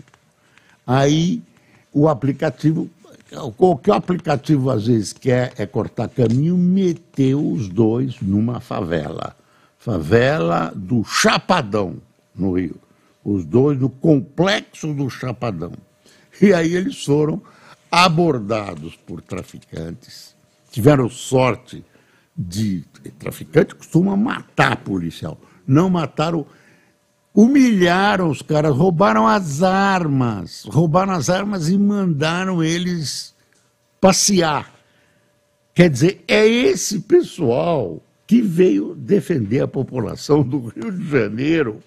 Aí 0.84 1.40
o 1.92 2.08
aplicativo, 2.08 2.90
o 3.32 3.76
que 3.76 3.90
o 3.90 3.94
aplicativo 3.94 4.70
às 4.70 4.86
vezes 4.86 5.12
quer 5.12 5.52
é 5.58 5.66
cortar 5.66 6.08
caminho, 6.08 6.56
meteu 6.56 7.46
os 7.46 7.68
dois 7.68 8.20
numa 8.20 8.60
favela. 8.60 9.36
Favela 9.78 10.72
do 10.74 11.04
Chapadão, 11.04 11.96
no 12.34 12.56
Rio. 12.58 12.76
Os 13.24 13.44
dois 13.44 13.78
no 13.78 13.90
complexo 13.90 14.94
do 14.94 15.10
Chapadão. 15.10 15.72
E 16.40 16.52
aí 16.52 16.74
eles 16.74 17.04
foram 17.04 17.42
abordados 17.90 18.96
por 18.96 19.20
traficantes, 19.20 20.34
tiveram 20.70 21.08
sorte 21.08 21.84
de 22.36 22.84
traficante 23.18 23.74
costuma 23.74 24.16
matar 24.16 24.76
policial. 24.76 25.36
Não 25.66 25.90
mataram, 25.90 26.46
humilharam 27.40 28.30
os 28.30 28.42
caras, 28.42 28.74
roubaram 28.74 29.24
as 29.24 29.62
armas, 29.62 30.64
roubaram 30.64 31.12
as 31.12 31.30
armas 31.30 31.68
e 31.68 31.78
mandaram 31.78 32.64
eles 32.64 33.32
passear. 34.00 34.74
Quer 35.72 35.88
dizer, 35.88 36.24
é 36.26 36.44
esse 36.44 36.98
pessoal 36.98 38.02
que 38.26 38.42
veio 38.42 38.92
defender 38.96 39.60
a 39.60 39.68
população 39.68 40.42
do 40.42 40.66
Rio 40.66 40.90
de 40.90 41.08
Janeiro. 41.08 41.78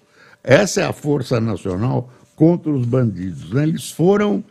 Essa 0.42 0.80
é 0.80 0.84
a 0.86 0.92
Força 0.94 1.38
Nacional 1.38 2.10
contra 2.34 2.72
os 2.72 2.86
bandidos. 2.86 3.52
Né? 3.52 3.64
Eles 3.64 3.90
foram 3.90 4.42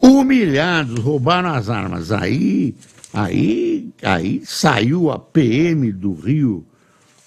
humilhados, 0.00 0.98
roubaram 0.98 1.50
as 1.50 1.68
armas. 1.68 2.10
Aí 2.10 2.74
Aí, 3.12 3.90
aí 4.02 4.42
saiu 4.46 5.10
a 5.10 5.18
PM 5.18 5.90
do 5.92 6.14
Rio 6.14 6.64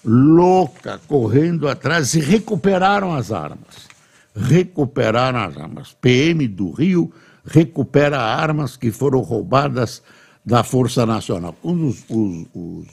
louca, 0.04 1.00
correndo 1.06 1.68
atrás 1.68 2.14
e 2.14 2.20
recuperaram 2.20 3.14
as 3.14 3.32
armas. 3.32 3.88
Recuperaram 4.34 5.38
as 5.38 5.56
armas. 5.56 5.96
PM 6.00 6.46
do 6.48 6.72
Rio 6.72 7.12
recupera 7.46 8.20
armas 8.20 8.76
que 8.76 8.90
foram 8.90 9.20
roubadas 9.20 10.02
da 10.44 10.62
Força 10.62 11.06
Nacional. 11.06 11.54
Quando 11.62 11.86
os, 11.86 12.04
os, 12.08 12.46
os 12.54 12.86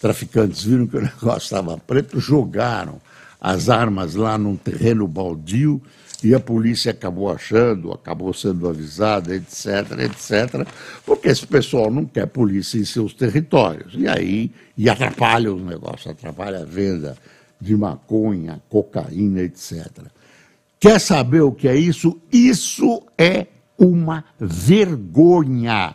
traficantes 0.00 0.64
viram 0.64 0.86
que 0.86 0.96
o 0.96 1.02
negócio 1.02 1.44
estava 1.44 1.76
preto, 1.78 2.20
jogaram 2.20 3.00
as 3.40 3.68
armas 3.68 4.14
lá 4.14 4.36
num 4.36 4.56
terreno 4.56 5.06
baldio 5.06 5.82
e 6.22 6.34
a 6.34 6.40
polícia 6.40 6.90
acabou 6.90 7.30
achando, 7.30 7.92
acabou 7.92 8.32
sendo 8.34 8.68
avisada, 8.68 9.34
etc, 9.34 9.92
etc, 10.00 10.66
porque 11.06 11.28
esse 11.28 11.46
pessoal 11.46 11.90
não 11.90 12.04
quer 12.04 12.26
polícia 12.26 12.78
em 12.78 12.84
seus 12.84 13.14
territórios. 13.14 13.94
E 13.94 14.08
aí, 14.08 14.50
e 14.76 14.90
atrapalha 14.90 15.52
os 15.52 15.62
negócios, 15.62 16.08
atrapalha 16.08 16.62
a 16.62 16.64
venda 16.64 17.16
de 17.60 17.76
maconha, 17.76 18.60
cocaína, 18.68 19.42
etc. 19.42 19.86
Quer 20.80 21.00
saber 21.00 21.42
o 21.42 21.52
que 21.52 21.68
é 21.68 21.76
isso? 21.76 22.20
Isso 22.32 23.02
é 23.16 23.46
uma 23.78 24.24
vergonha. 24.40 25.94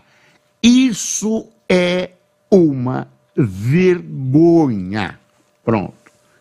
Isso 0.62 1.50
é 1.68 2.12
uma 2.50 3.08
vergonha. 3.36 5.20
Pronto. 5.64 5.94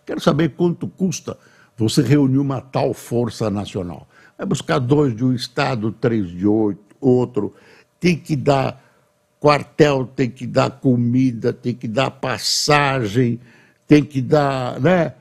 Quero 0.06 0.20
saber 0.20 0.50
quanto 0.50 0.86
custa 0.86 1.36
você 1.76 2.02
reuniu 2.02 2.42
uma 2.42 2.60
tal 2.60 2.92
força 2.92 3.50
nacional. 3.50 4.06
Vai 4.36 4.46
buscar 4.46 4.78
dois 4.78 5.14
de 5.14 5.24
um 5.24 5.32
estado, 5.32 5.92
três 5.92 6.28
de 6.30 6.46
outro, 7.00 7.54
tem 7.98 8.16
que 8.16 8.36
dar 8.36 8.82
quartel, 9.40 10.06
tem 10.06 10.30
que 10.30 10.46
dar 10.46 10.70
comida, 10.70 11.52
tem 11.52 11.74
que 11.74 11.88
dar 11.88 12.10
passagem, 12.10 13.40
tem 13.86 14.04
que 14.04 14.20
dar. 14.20 14.80
Né? 14.80 15.12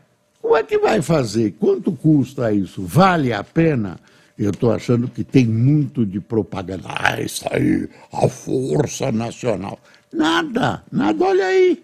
Como 0.41 0.55
é 0.55 0.63
que 0.63 0.77
vai 0.77 1.01
fazer? 1.01 1.51
Quanto 1.59 1.91
custa 1.91 2.51
isso? 2.51 2.83
Vale 2.83 3.33
a 3.33 3.43
pena? 3.43 3.99
Eu 4.37 4.51
estou 4.51 4.71
achando 4.71 5.07
que 5.07 5.23
tem 5.23 5.45
muito 5.45 6.05
de 6.05 6.19
propaganda. 6.19 6.87
Ah, 6.87 7.21
isso 7.21 7.45
aí, 7.51 7.87
a 8.11 8.27
Força 8.27 9.11
Nacional. 9.11 9.79
Nada, 10.11 10.83
nada, 10.91 11.23
olha 11.23 11.45
aí. 11.45 11.81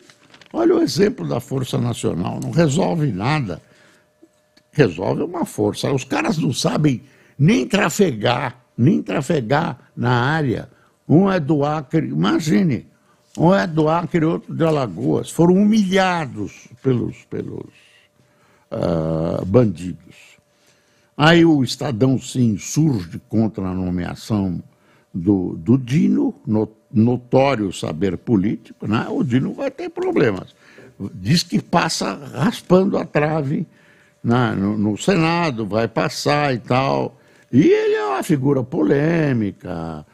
Olha 0.52 0.76
o 0.76 0.82
exemplo 0.82 1.28
da 1.28 1.40
Força 1.40 1.78
Nacional, 1.78 2.40
não 2.42 2.52
resolve 2.52 3.12
nada 3.12 3.62
resolve 4.78 5.24
uma 5.24 5.44
força. 5.44 5.92
Os 5.92 6.04
caras 6.04 6.38
não 6.38 6.54
sabem 6.54 7.02
nem 7.38 7.68
trafegar, 7.68 8.62
nem 8.78 9.02
trafegar 9.02 9.80
na 9.96 10.12
área. 10.12 10.70
Um 11.10 11.32
é 11.32 11.40
do 11.40 11.66
Acre, 11.66 12.08
imagine, 12.08 12.86
um 13.36 13.54
é 13.54 13.66
do 13.66 13.90
Acre 13.90 14.24
e 14.24 14.28
outro 14.28 14.54
de 14.54 14.64
Alagoas. 14.64 15.32
Foram 15.32 15.56
humilhados 15.56 16.68
pelos, 16.84 17.26
pelos 17.26 17.74
uh, 18.72 19.44
bandidos. 19.46 20.38
Aí 21.18 21.44
o 21.44 21.64
Estadão 21.64 22.20
se 22.20 22.40
insurge 22.40 23.20
contra 23.28 23.68
a 23.68 23.74
nomeação 23.74 24.62
do, 25.12 25.56
do 25.56 25.76
Dino, 25.76 26.36
notório 26.94 27.74
saber 27.74 28.16
político, 28.18 28.88
né? 28.88 29.08
o 29.10 29.24
Dino 29.24 29.54
vai 29.54 29.72
ter 29.72 29.90
problemas. 29.90 30.56
Diz 31.16 31.42
que 31.42 31.60
passa 31.60 32.14
raspando 32.14 32.98
a 32.98 33.06
trave 33.06 33.66
na, 34.28 34.54
no, 34.54 34.78
no, 34.78 34.98
Senado, 34.98 35.66
vai 35.66 35.88
passar 35.88 36.54
e 36.54 36.60
tal. 36.60 37.18
E 37.50 37.62
ele 37.62 37.94
é 37.94 38.06
uma 38.06 38.22
figura 38.22 38.62
polêmica, 38.62 40.06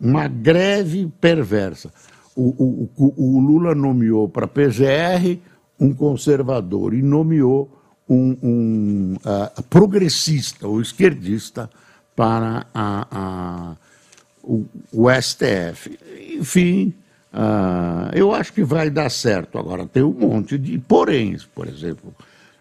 uma 0.00 0.28
greve 0.28 1.12
perversa. 1.20 1.92
O, 2.36 2.88
o, 2.96 3.14
o 3.16 3.40
Lula 3.40 3.74
nomeou 3.74 4.28
para 4.28 4.44
a 4.44 4.48
PGR 4.48 5.40
um 5.80 5.92
conservador 5.92 6.94
e 6.94 7.02
nomeou 7.02 7.68
um, 8.08 8.36
um 8.40 9.16
uh, 9.16 9.62
progressista 9.64 10.68
ou 10.68 10.80
esquerdista 10.80 11.68
para 12.14 12.66
a, 12.72 13.06
a, 13.10 13.76
o, 14.44 14.64
o, 14.92 15.10
STF. 15.10 15.98
Enfim, 16.38 16.94
uh, 17.34 18.14
eu 18.14 18.32
acho 18.32 18.52
que 18.52 18.62
vai 18.62 18.90
dar 18.90 19.10
certo. 19.10 19.58
Agora, 19.58 19.86
tem 19.88 20.04
um 20.04 20.12
monte 20.12 20.56
de 20.56 20.78
poréns, 20.78 21.44
por 21.44 21.66
exemplo 21.66 22.14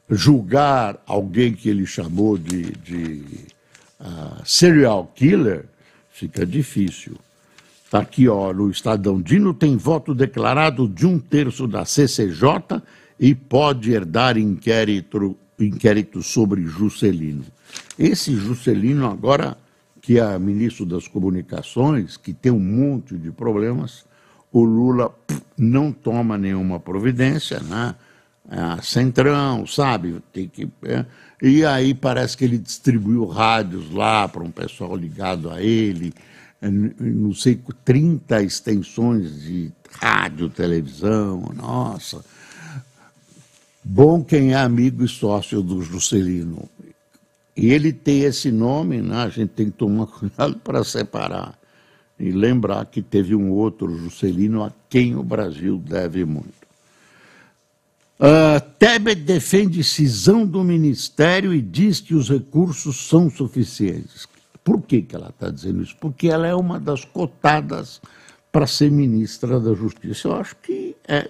julgar 0.09 1.01
alguém 1.05 1.53
que 1.53 1.69
ele 1.69 1.85
chamou 1.85 2.37
de, 2.37 2.71
de 2.71 3.23
uh, 3.99 4.41
serial 4.43 5.11
killer, 5.15 5.65
fica 6.09 6.45
difícil. 6.45 7.15
Está 7.85 7.99
aqui, 7.99 8.27
ó, 8.27 8.53
no 8.53 8.69
Estadão. 8.69 9.21
Dino 9.21 9.53
tem 9.53 9.75
voto 9.77 10.13
declarado 10.13 10.87
de 10.87 11.05
um 11.05 11.19
terço 11.19 11.67
da 11.67 11.85
CCJ 11.85 12.81
e 13.19 13.33
pode 13.33 13.91
herdar 13.91 14.37
inquérito, 14.37 15.35
inquérito 15.59 16.21
sobre 16.21 16.63
Juscelino. 16.63 17.45
Esse 17.97 18.35
Juscelino, 18.35 19.07
agora 19.07 19.57
que 20.01 20.19
é 20.19 20.39
ministro 20.39 20.85
das 20.85 21.07
Comunicações, 21.07 22.15
que 22.17 22.33
tem 22.33 22.51
um 22.51 22.59
monte 22.59 23.15
de 23.15 23.31
problemas, 23.31 24.05
o 24.51 24.63
Lula 24.63 25.09
pff, 25.09 25.41
não 25.57 25.91
toma 25.91 26.37
nenhuma 26.37 26.79
providência, 26.79 27.59
né? 27.59 27.95
É, 28.49 28.81
centrão, 28.81 29.65
sabe? 29.67 30.21
Tem 30.33 30.47
que, 30.47 30.67
é, 30.83 31.05
e 31.41 31.63
aí 31.63 31.93
parece 31.93 32.35
que 32.35 32.43
ele 32.43 32.57
distribuiu 32.57 33.25
rádios 33.25 33.91
lá 33.91 34.27
para 34.27 34.43
um 34.43 34.51
pessoal 34.51 34.95
ligado 34.95 35.49
a 35.49 35.61
ele, 35.61 36.11
é, 36.61 36.69
não 36.69 37.33
sei, 37.33 37.59
30 37.85 38.41
extensões 38.41 39.43
de 39.43 39.71
rádio, 39.99 40.49
televisão, 40.49 41.51
nossa. 41.55 42.23
Bom 43.83 44.23
quem 44.23 44.53
é 44.53 44.57
amigo 44.57 45.03
e 45.03 45.07
sócio 45.07 45.61
do 45.61 45.81
Juscelino. 45.81 46.69
E 47.55 47.71
ele 47.71 47.91
tem 47.93 48.21
esse 48.21 48.51
nome, 48.51 49.01
né? 49.01 49.23
a 49.23 49.29
gente 49.29 49.49
tem 49.49 49.65
que 49.67 49.77
tomar 49.77 50.07
cuidado 50.07 50.55
para 50.59 50.83
separar. 50.83 51.57
E 52.19 52.31
lembrar 52.31 52.85
que 52.85 53.01
teve 53.01 53.33
um 53.33 53.49
outro 53.51 53.97
Juscelino 53.97 54.63
a 54.63 54.73
quem 54.89 55.15
o 55.15 55.23
Brasil 55.23 55.77
deve 55.77 56.25
muito. 56.25 56.68
Uh, 58.19 58.59
Tebet 58.77 59.21
defende 59.21 59.81
cisão 59.81 60.45
do 60.45 60.61
ministério 60.61 61.53
e 61.53 61.61
diz 61.61 62.01
que 62.01 62.13
os 62.13 62.29
recursos 62.29 63.07
são 63.07 63.29
suficientes. 63.29 64.27
Por 64.61 64.81
que, 64.81 65.01
que 65.01 65.15
ela 65.15 65.29
está 65.29 65.49
dizendo 65.49 65.81
isso? 65.81 65.95
Porque 66.01 66.27
ela 66.27 66.45
é 66.45 66.53
uma 66.53 66.79
das 66.79 67.05
cotadas 67.05 68.01
para 68.51 68.67
ser 68.67 68.91
ministra 68.91 69.57
da 69.57 69.73
Justiça. 69.73 70.27
Eu 70.27 70.35
acho 70.35 70.55
que 70.57 70.97
é, 71.07 71.29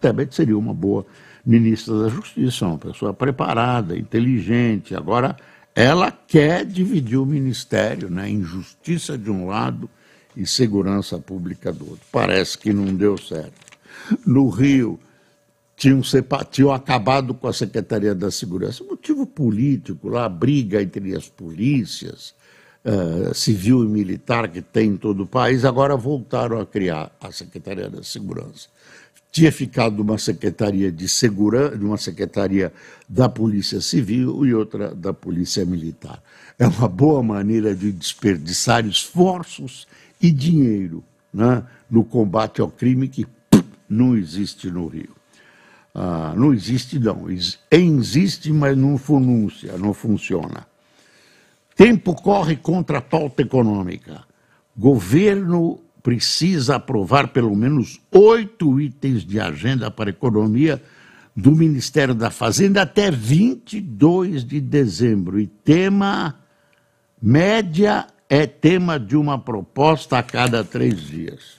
Tebet 0.00 0.34
seria 0.34 0.58
uma 0.58 0.74
boa 0.74 1.06
ministra 1.44 2.02
da 2.02 2.08
Justiça, 2.08 2.66
uma 2.66 2.78
pessoa 2.78 3.14
preparada, 3.14 3.96
inteligente. 3.96 4.96
Agora, 4.96 5.36
ela 5.76 6.10
quer 6.10 6.64
dividir 6.64 7.18
o 7.18 7.26
ministério 7.26 8.10
né, 8.10 8.28
em 8.28 8.42
justiça 8.42 9.16
de 9.16 9.30
um 9.30 9.46
lado 9.46 9.88
e 10.36 10.44
segurança 10.44 11.18
pública 11.18 11.72
do 11.72 11.90
outro. 11.90 12.06
Parece 12.10 12.58
que 12.58 12.72
não 12.72 12.94
deu 12.94 13.16
certo. 13.16 13.54
No 14.26 14.48
Rio, 14.48 14.98
tinham, 15.76 16.00
tinham 16.50 16.72
acabado 16.72 17.34
com 17.34 17.46
a 17.46 17.52
Secretaria 17.52 18.14
da 18.14 18.30
Segurança. 18.30 18.82
Motivo 18.82 19.26
político 19.26 20.08
lá, 20.08 20.28
briga 20.28 20.82
entre 20.82 21.14
as 21.14 21.28
polícias, 21.28 22.34
uh, 22.84 23.34
civil 23.34 23.84
e 23.84 23.86
militar 23.86 24.48
que 24.48 24.62
tem 24.62 24.90
em 24.90 24.96
todo 24.96 25.24
o 25.24 25.26
país, 25.26 25.64
agora 25.64 25.94
voltaram 25.94 26.58
a 26.58 26.66
criar 26.66 27.14
a 27.20 27.30
Secretaria 27.30 27.90
da 27.90 28.02
Segurança. 28.02 28.68
Tinha 29.30 29.52
ficado 29.52 30.00
uma 30.00 30.16
secretaria 30.16 30.90
de 30.90 31.06
segurança, 31.06 31.76
uma 31.76 31.98
secretaria 31.98 32.72
da 33.06 33.28
Polícia 33.28 33.82
Civil 33.82 34.46
e 34.46 34.54
outra 34.54 34.94
da 34.94 35.12
Polícia 35.12 35.62
Militar. 35.66 36.22
É 36.58 36.66
uma 36.66 36.88
boa 36.88 37.22
maneira 37.22 37.74
de 37.74 37.92
desperdiçar 37.92 38.86
esforços 38.86 39.86
e 40.22 40.30
dinheiro 40.30 41.04
né, 41.34 41.62
no 41.90 42.02
combate 42.02 42.62
ao 42.62 42.70
crime 42.70 43.08
que 43.08 43.26
não 43.86 44.16
existe 44.16 44.70
no 44.70 44.86
Rio. 44.86 45.15
Ah, 45.98 46.34
não 46.36 46.52
existe, 46.52 46.98
não. 46.98 47.24
Existe, 47.70 48.52
mas 48.52 48.76
não 48.76 48.98
funcia, 48.98 49.78
não 49.78 49.94
funciona. 49.94 50.66
Tempo 51.74 52.14
corre 52.14 52.54
contra 52.54 52.98
a 52.98 53.00
pauta 53.00 53.40
econômica. 53.40 54.22
Governo 54.76 55.80
precisa 56.02 56.76
aprovar 56.76 57.28
pelo 57.28 57.56
menos 57.56 57.98
oito 58.12 58.78
itens 58.78 59.24
de 59.24 59.40
agenda 59.40 59.90
para 59.90 60.10
a 60.10 60.12
economia 60.12 60.82
do 61.34 61.52
Ministério 61.52 62.14
da 62.14 62.30
Fazenda 62.30 62.82
até 62.82 63.10
22 63.10 64.44
de 64.44 64.60
dezembro. 64.60 65.40
E 65.40 65.46
tema 65.46 66.38
média 67.22 68.06
é 68.28 68.46
tema 68.46 69.00
de 69.00 69.16
uma 69.16 69.38
proposta 69.38 70.18
a 70.18 70.22
cada 70.22 70.62
três 70.62 71.00
dias. 71.00 71.56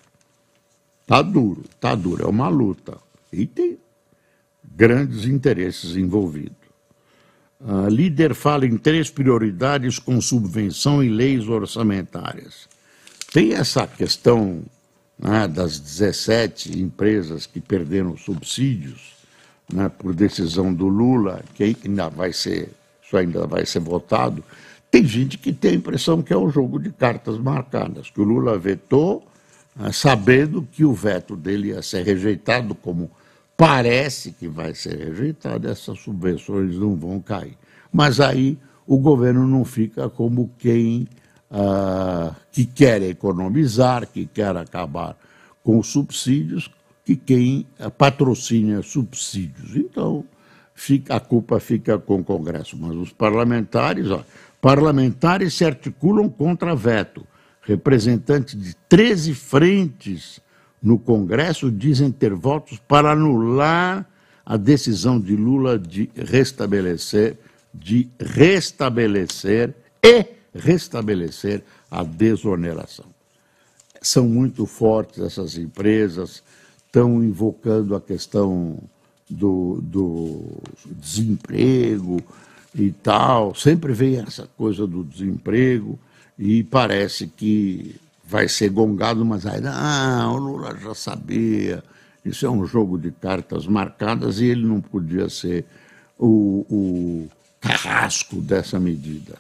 Tá 1.08 1.24
duro, 1.24 1.64
tá 1.80 1.96
duro, 1.96 2.24
é 2.24 2.28
uma 2.28 2.50
luta. 2.50 3.00
E 3.34 3.48
tem 3.48 3.80
grandes 4.78 5.26
interesses 5.26 5.96
envolvidos. 5.96 6.56
A 7.68 7.90
líder 7.90 8.36
fala 8.36 8.68
em 8.68 8.78
três 8.78 9.10
prioridades 9.10 9.98
com 9.98 10.22
subvenção 10.22 11.04
e 11.04 11.10
leis 11.10 11.50
orçamentárias. 11.50 12.70
Tem 13.34 13.54
essa 13.54 13.88
questão 13.88 14.62
né, 15.18 15.48
das 15.48 15.80
17 15.80 16.80
empresas 16.80 17.48
que 17.48 17.60
perderam 17.60 18.16
subsídios 18.16 19.16
né, 19.74 19.90
por 19.90 20.14
decisão 20.14 20.72
do 20.72 20.88
Lula, 20.88 21.44
que 21.56 21.64
ainda 21.64 22.08
vai 22.08 22.32
ser, 22.32 22.70
isso 23.04 23.18
ainda 23.18 23.48
vai 23.48 23.66
ser 23.66 23.80
votado. 23.80 24.44
Tem 24.92 25.04
gente 25.04 25.40
que 25.40 25.52
tem 25.52 25.72
a 25.72 25.76
impressão 25.76 26.22
que 26.22 26.32
é 26.32 26.38
um 26.38 26.52
jogo 26.52 26.80
de 26.80 26.92
cartas 26.92 27.40
marcadas, 27.40 28.12
que 28.12 28.22
o 28.22 28.24
Lula 28.24 28.60
vetou, 28.60 29.28
né, 29.76 29.92
sabendo 29.92 30.62
que 30.72 30.86
o 30.86 30.94
veto 30.94 31.36
dele 31.36 31.70
ia 31.70 31.82
ser 31.82 32.06
rejeitado 32.06 32.76
como 32.76 33.10
parece 33.58 34.32
que 34.32 34.48
vai 34.48 34.76
ser 34.76 34.96
rejeitado, 34.98 35.68
essas 35.68 36.00
subvenções 36.00 36.76
não 36.76 36.96
vão 36.96 37.20
cair. 37.20 37.58
Mas 37.92 38.20
aí 38.20 38.58
o 38.86 39.00
governo 39.00 39.48
não 39.48 39.66
fica 39.66 40.08
como 40.08 40.52
quem 40.60 41.08
ah, 41.50 42.36
que 42.52 42.66
quer 42.66 43.02
economizar, 43.02 44.08
que 44.08 44.28
quer 44.28 44.56
acabar 44.56 45.18
com 45.64 45.80
os 45.80 45.88
subsídios, 45.88 46.70
que 47.04 47.16
quem 47.16 47.66
ah, 47.80 47.90
patrocina 47.90 48.84
subsídios. 48.84 49.76
Então, 49.76 50.24
fica, 50.76 51.16
a 51.16 51.20
culpa 51.20 51.60
fica 51.60 51.98
com 51.98 52.20
o 52.20 52.24
Congresso. 52.24 52.78
Mas 52.78 52.96
os 52.96 53.12
parlamentares, 53.12 54.12
ó, 54.12 54.24
parlamentares 54.62 55.56
se 55.56 55.66
articulam 55.66 56.30
contra 56.30 56.76
veto. 56.76 57.26
Representantes 57.62 58.58
de 58.58 58.76
13 58.88 59.34
frentes 59.34 60.40
no 60.82 60.98
Congresso 61.00 61.72
dizem 61.72 62.12
ter 62.12 62.34
votos 62.34 62.80
para 62.88 63.12
anular 63.12 64.08
a 64.46 64.56
decisão 64.56 65.20
de 65.20 65.36
Lula 65.36 65.78
de 65.78 66.10
restabelecer, 66.16 67.38
de 67.74 68.08
restabelecer 68.20 69.74
e 70.04 70.26
restabelecer 70.54 71.64
a 71.92 72.04
desoneração. 72.04 73.06
São 74.02 74.28
muito 74.28 74.66
fortes 74.66 75.20
essas 75.20 75.58
empresas, 75.58 76.42
estão 76.86 77.24
invocando 77.24 77.96
a 77.96 78.02
questão 78.02 78.78
do, 79.30 79.80
do 79.82 80.46
desemprego 80.86 82.22
e 82.74 82.92
tal. 82.92 83.54
Sempre 83.54 83.94
vem 83.94 84.18
essa 84.18 84.48
coisa 84.58 84.88
do 84.88 85.04
desemprego 85.04 86.00
e 86.40 86.64
parece 86.64 87.28
que 87.28 87.96
vai 88.28 88.48
ser 88.50 88.70
gongado, 88.70 89.26
mas 89.26 89.46
aí, 89.46 89.62
não, 89.62 90.36
o 90.36 90.38
Lula 90.38 90.76
já 90.78 90.94
sabia. 90.94 91.82
Isso 92.26 92.46
é 92.46 92.50
um 92.50 92.66
jogo 92.66 92.98
de 92.98 93.10
cartas 93.10 93.66
marcadas 93.66 94.42
e 94.42 94.46
ele 94.46 94.66
não 94.66 94.82
podia 94.82 95.30
ser 95.30 95.64
o, 96.20 96.66
o 96.70 97.30
carrasco 97.62 98.42
dessa 98.42 98.80
medida. 98.80 99.38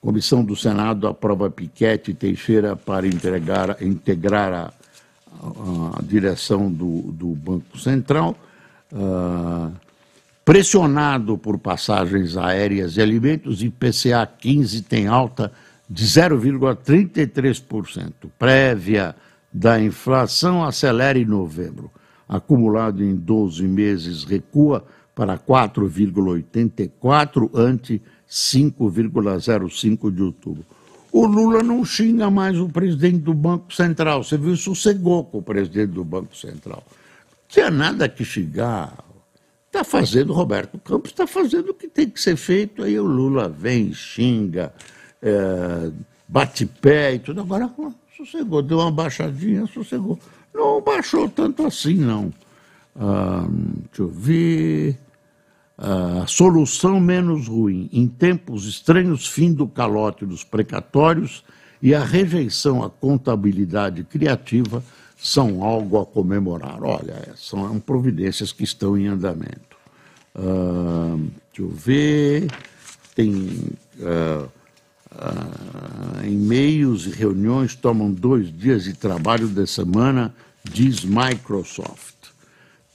Comissão 0.00 0.44
do 0.44 0.54
Senado 0.54 1.08
aprova 1.08 1.50
Piquete 1.50 2.12
e 2.12 2.14
Teixeira 2.14 2.76
para 2.76 3.06
entregar, 3.06 3.82
integrar 3.82 4.52
a, 4.52 4.72
a, 5.98 6.02
direção 6.02 6.70
do, 6.70 7.02
do, 7.12 7.34
Banco 7.34 7.76
Central. 7.76 8.36
Uh, 8.92 9.72
pressionado 10.44 11.36
por 11.36 11.58
passagens 11.58 12.36
aéreas 12.36 12.96
e 12.96 13.02
alimentos, 13.02 13.62
IPCA 13.62 14.26
15 14.26 14.82
tem 14.82 15.06
alta 15.06 15.52
de 15.90 16.06
0,33%. 16.06 18.30
Prévia 18.38 19.16
da 19.52 19.82
inflação 19.82 20.64
acelera 20.64 21.18
em 21.18 21.24
novembro. 21.24 21.90
Acumulado 22.28 23.02
em 23.02 23.16
12 23.16 23.66
meses, 23.66 24.22
recua 24.22 24.86
para 25.16 25.36
4,84 25.36 27.50
ante 27.52 28.00
5,05 28.30 30.14
de 30.14 30.22
outubro. 30.22 30.64
O 31.10 31.26
Lula 31.26 31.64
não 31.64 31.84
xinga 31.84 32.30
mais 32.30 32.56
o 32.56 32.68
presidente 32.68 33.18
do 33.18 33.34
Banco 33.34 33.74
Central. 33.74 34.22
Você 34.22 34.38
viu, 34.38 34.56
sossegou 34.56 35.24
com 35.24 35.38
o 35.38 35.42
presidente 35.42 35.90
do 35.90 36.04
Banco 36.04 36.36
Central. 36.36 36.84
Não 36.86 37.48
tinha 37.48 37.68
nada 37.68 38.08
que 38.08 38.24
xingar. 38.24 38.96
Está 39.66 39.82
fazendo, 39.82 40.32
Roberto 40.32 40.78
Campos 40.78 41.10
está 41.10 41.26
fazendo 41.26 41.70
o 41.70 41.74
que 41.74 41.88
tem 41.88 42.08
que 42.08 42.20
ser 42.20 42.36
feito. 42.36 42.84
Aí 42.84 42.96
o 42.98 43.04
Lula 43.04 43.48
vem, 43.48 43.92
xinga, 43.92 44.72
é, 45.22 45.90
bate 46.28 46.66
pé 46.66 47.14
e 47.14 47.18
tudo. 47.18 47.40
Agora 47.40 47.70
sossegou, 48.16 48.62
deu 48.62 48.78
uma 48.78 48.90
baixadinha, 48.90 49.66
sossegou. 49.66 50.18
Não 50.54 50.80
baixou 50.80 51.28
tanto 51.28 51.66
assim, 51.66 51.94
não. 51.94 52.32
Ah, 52.96 53.46
deixa 53.48 54.02
eu 54.02 54.08
ver. 54.08 54.98
Ah, 55.78 56.24
solução 56.26 57.00
menos 57.00 57.48
ruim. 57.48 57.88
Em 57.92 58.06
tempos 58.06 58.66
estranhos, 58.66 59.26
fim 59.26 59.52
do 59.52 59.66
calote 59.66 60.26
dos 60.26 60.44
precatórios 60.44 61.42
e 61.80 61.94
a 61.94 62.04
rejeição 62.04 62.84
à 62.84 62.90
contabilidade 62.90 64.04
criativa 64.04 64.82
são 65.16 65.62
algo 65.62 66.00
a 66.00 66.06
comemorar. 66.06 66.82
Olha, 66.82 67.34
são 67.36 67.78
providências 67.80 68.52
que 68.52 68.64
estão 68.64 68.96
em 68.96 69.06
andamento. 69.06 69.76
Uh, 70.34 71.30
deixa 71.48 71.62
eu 71.62 71.68
ver. 71.68 72.50
Tem. 73.14 73.32
Uh, 73.98 74.59
ah, 75.12 76.22
e-mails 76.24 77.06
e 77.06 77.10
reuniões 77.10 77.74
tomam 77.74 78.12
dois 78.12 78.56
dias 78.56 78.84
de 78.84 78.94
trabalho 78.94 79.48
de 79.48 79.66
semana, 79.66 80.34
diz 80.64 81.04
Microsoft. 81.04 82.14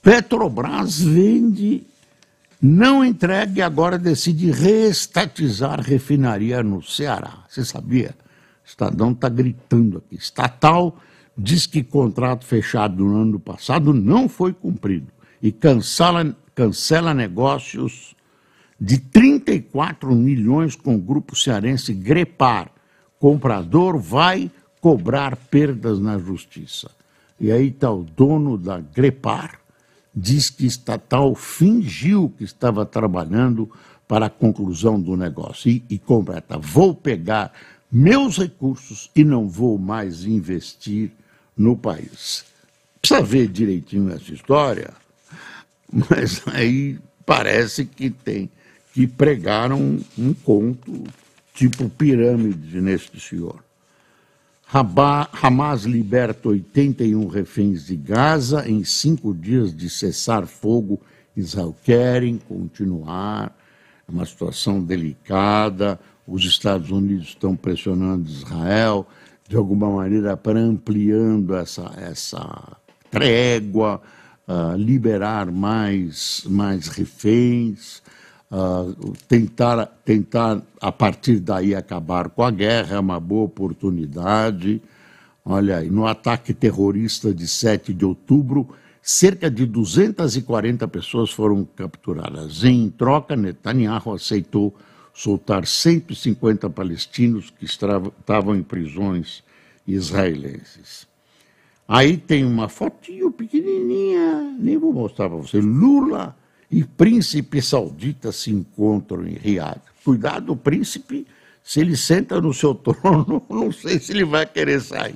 Petrobras 0.01 1.01
vende, 1.01 1.83
não 2.61 3.03
entregue, 3.03 3.61
agora 3.61 3.97
decide 3.97 4.51
reestatizar 4.51 5.81
refinaria 5.81 6.63
no 6.63 6.81
Ceará. 6.81 7.43
Você 7.49 7.65
sabia? 7.65 8.15
Estadão 8.65 9.11
está 9.11 9.29
gritando 9.29 9.97
aqui. 9.97 10.15
Estatal 10.15 10.97
diz 11.37 11.65
que 11.65 11.83
contrato 11.83 12.45
fechado 12.45 13.03
no 13.03 13.21
ano 13.21 13.39
passado 13.39 13.93
não 13.93 14.29
foi 14.29 14.53
cumprido 14.53 15.07
e 15.41 15.51
cancela, 15.51 16.35
cancela 16.53 17.13
negócios 17.13 18.14
de 18.79 18.97
34 18.97 20.13
milhões 20.13 20.75
com 20.75 20.95
o 20.95 21.01
grupo 21.01 21.35
cearense 21.35 21.93
Grepar. 21.93 22.71
Comprador 23.19 23.97
vai 23.97 24.51
cobrar 24.81 25.35
perdas 25.35 25.99
na 25.99 26.17
justiça. 26.17 26.91
E 27.39 27.51
aí 27.51 27.67
está 27.67 27.91
o 27.91 28.03
dono 28.03 28.57
da 28.57 28.79
Grepar, 28.79 29.59
diz 30.13 30.49
que 30.49 30.65
estatal 30.65 31.35
fingiu 31.35 32.33
que 32.37 32.43
estava 32.43 32.85
trabalhando 32.85 33.69
para 34.07 34.27
a 34.27 34.29
conclusão 34.29 34.99
do 35.01 35.17
negócio 35.17 35.69
e, 35.69 35.83
e 35.89 35.97
completa: 35.97 36.57
vou 36.57 36.93
pegar 36.93 37.51
meus 37.91 38.37
recursos 38.37 39.09
e 39.15 39.23
não 39.23 39.47
vou 39.47 39.77
mais 39.77 40.25
investir 40.25 41.11
no 41.57 41.75
país. 41.75 42.45
Precisa 43.01 43.21
ver 43.21 43.47
direitinho 43.47 44.11
essa 44.11 44.33
história, 44.33 44.93
mas 45.91 46.41
aí 46.47 46.99
parece 47.25 47.85
que 47.85 48.09
tem 48.09 48.49
que 48.95 49.05
pregaram 49.05 49.99
um 50.17 50.33
conto 50.33 51.03
tipo 51.53 51.89
pirâmide 51.89 52.79
neste 52.79 53.19
senhor. 53.19 53.61
Hamas 54.71 55.83
liberta 55.83 56.47
81 56.47 57.27
reféns 57.27 57.87
de 57.87 57.97
Gaza 57.97 58.65
em 58.69 58.85
cinco 58.85 59.33
dias 59.33 59.75
de 59.75 59.89
cessar 59.89 60.47
fogo. 60.47 61.01
Israel 61.35 61.75
querem 61.83 62.37
continuar. 62.37 63.53
É 64.07 64.11
uma 64.13 64.25
situação 64.25 64.81
delicada. 64.81 65.99
Os 66.25 66.45
Estados 66.45 66.89
Unidos 66.89 67.27
estão 67.27 67.53
pressionando 67.53 68.29
Israel 68.29 69.05
de 69.45 69.57
alguma 69.57 69.89
maneira 69.91 70.37
para 70.37 70.57
ampliando 70.57 71.53
essa, 71.53 71.91
essa 71.97 72.77
trégua, 73.11 74.01
uh, 74.47 74.77
liberar 74.77 75.51
mais, 75.51 76.45
mais 76.47 76.87
reféns, 76.87 78.01
uh, 78.55 79.13
tentar, 79.27 79.85
tentar 80.05 80.61
a 80.81 80.91
partir 80.91 81.39
daí 81.39 81.75
acabar 81.75 82.29
com 82.29 82.43
a 82.43 82.51
guerra, 82.51 82.95
é 82.95 82.99
uma 82.99 83.19
boa 83.19 83.43
oportunidade. 83.43 84.81
Olha 85.43 85.77
aí, 85.77 85.89
no 85.89 86.07
ataque 86.07 86.53
terrorista 86.53 87.33
de 87.33 87.47
7 87.47 87.93
de 87.93 88.05
outubro, 88.05 88.69
cerca 89.01 89.51
de 89.51 89.65
240 89.65 90.87
pessoas 90.87 91.31
foram 91.31 91.67
capturadas. 91.75 92.63
Em 92.63 92.89
troca, 92.89 93.35
Netanyahu 93.35 94.13
aceitou 94.13 94.73
soltar 95.13 95.67
150 95.67 96.69
palestinos 96.69 97.49
que 97.49 97.65
estavam 97.65 98.55
em 98.55 98.63
prisões 98.63 99.43
israelenses. 99.87 101.07
Aí 101.87 102.17
tem 102.17 102.43
uma 102.43 102.67
fotinho 102.67 103.31
pequenininha, 103.31 104.55
nem 104.59 104.77
vou 104.77 104.91
mostrar 104.91 105.29
para 105.29 105.37
você. 105.37 105.61
Lula 105.61 106.35
e 106.69 106.83
príncipe 106.83 107.61
saudita 107.61 108.31
se 108.31 108.51
encontram 108.51 109.25
em 109.27 109.33
Riad. 109.33 109.79
Cuidado, 110.03 110.53
o 110.53 110.57
príncipe, 110.57 111.25
se 111.63 111.79
ele 111.79 111.95
senta 111.95 112.41
no 112.41 112.53
seu 112.53 112.73
trono, 112.75 113.43
não 113.49 113.71
sei 113.71 113.99
se 113.99 114.11
ele 114.11 114.25
vai 114.25 114.45
querer 114.45 114.81
sair. 114.81 115.15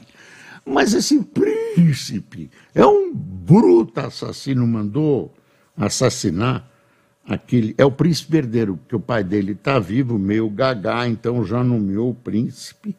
Mas 0.66 0.94
esse 0.94 1.20
príncipe 1.24 2.52
é 2.76 2.86
um 2.86 3.14
bruto 3.14 4.00
assassino, 4.00 4.66
mandou 4.68 5.34
assassinar 5.76 6.70
aquele. 7.28 7.74
É 7.78 7.86
o 7.86 7.92
príncipe 7.92 8.38
herdeiro, 8.38 8.78
porque 8.78 8.96
o 8.96 9.00
pai 9.00 9.24
dele 9.24 9.54
está 9.54 9.80
vivo, 9.80 10.20
meio 10.20 10.50
gagá, 10.50 11.08
então 11.08 11.44
já 11.44 11.64
nomeou 11.64 12.12
o 12.12 12.16
príncipe 12.16 12.96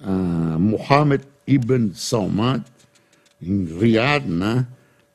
uh, 0.00 0.58
Mohammed 0.58 1.24
ibn 1.46 1.92
Salman, 1.94 2.64
em 3.40 3.64
Riad, 3.64 4.26
né? 4.26 4.66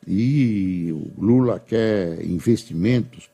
E 0.07 0.89
o 0.91 1.21
Lula 1.21 1.59
quer 1.59 2.23
investimentos 2.23 3.29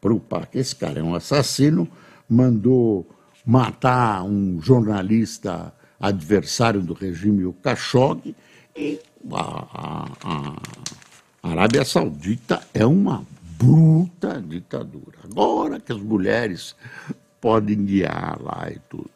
para 0.00 0.12
o 0.14 0.20
parque. 0.20 0.58
Esse 0.58 0.76
cara 0.76 1.00
é 1.00 1.02
um 1.02 1.14
assassino, 1.14 1.88
mandou 2.28 3.06
matar 3.44 4.22
um 4.22 4.60
jornalista 4.60 5.72
adversário 5.98 6.80
do 6.80 6.94
regime, 6.94 7.44
o 7.44 7.52
Khashoggi, 7.52 8.34
e 8.76 9.00
a, 9.32 10.08
a, 10.22 10.56
a 11.42 11.50
Arábia 11.50 11.84
Saudita 11.84 12.60
é 12.72 12.84
uma 12.84 13.24
bruta 13.58 14.40
ditadura. 14.40 15.18
Agora 15.24 15.80
que 15.80 15.92
as 15.92 16.00
mulheres 16.00 16.76
podem 17.40 17.84
guiar 17.84 18.38
lá 18.42 18.70
e 18.70 18.78
tudo. 18.88 19.10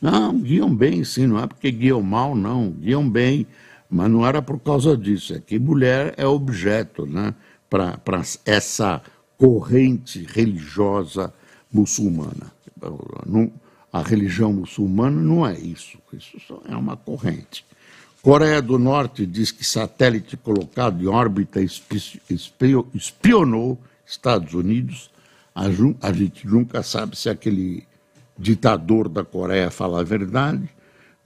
Não, 0.00 0.38
guiam 0.38 0.74
bem, 0.74 1.04
sim, 1.04 1.26
não 1.26 1.38
é 1.38 1.46
porque 1.46 1.70
guiam 1.70 2.00
mal, 2.00 2.34
não, 2.34 2.70
guiam 2.70 3.08
bem, 3.08 3.46
mas 3.90 4.10
não 4.10 4.24
era 4.24 4.40
por 4.40 4.60
causa 4.60 4.96
disso, 4.96 5.34
é 5.34 5.40
que 5.40 5.58
mulher 5.58 6.14
é 6.16 6.26
objeto 6.26 7.04
né, 7.04 7.34
para 7.68 8.22
essa 8.46 9.02
corrente 9.36 10.24
religiosa 10.28 11.32
muçulmana. 11.72 12.52
Não, 13.26 13.50
a 13.92 14.02
religião 14.02 14.52
muçulmana 14.52 15.20
não 15.20 15.46
é 15.46 15.58
isso, 15.58 15.98
isso 16.12 16.60
é 16.68 16.76
uma 16.76 16.96
corrente. 16.96 17.64
Coreia 18.22 18.60
do 18.60 18.78
Norte 18.78 19.24
diz 19.26 19.50
que 19.50 19.64
satélite 19.64 20.36
colocado 20.36 21.02
em 21.02 21.06
órbita 21.06 21.60
espionou 22.94 23.78
Estados 24.06 24.52
Unidos. 24.52 25.10
A 25.54 26.12
gente 26.12 26.46
nunca 26.46 26.82
sabe 26.82 27.16
se 27.16 27.30
aquele 27.30 27.86
ditador 28.38 29.08
da 29.08 29.24
Coreia 29.24 29.70
fala 29.70 30.00
a 30.00 30.04
verdade. 30.04 30.68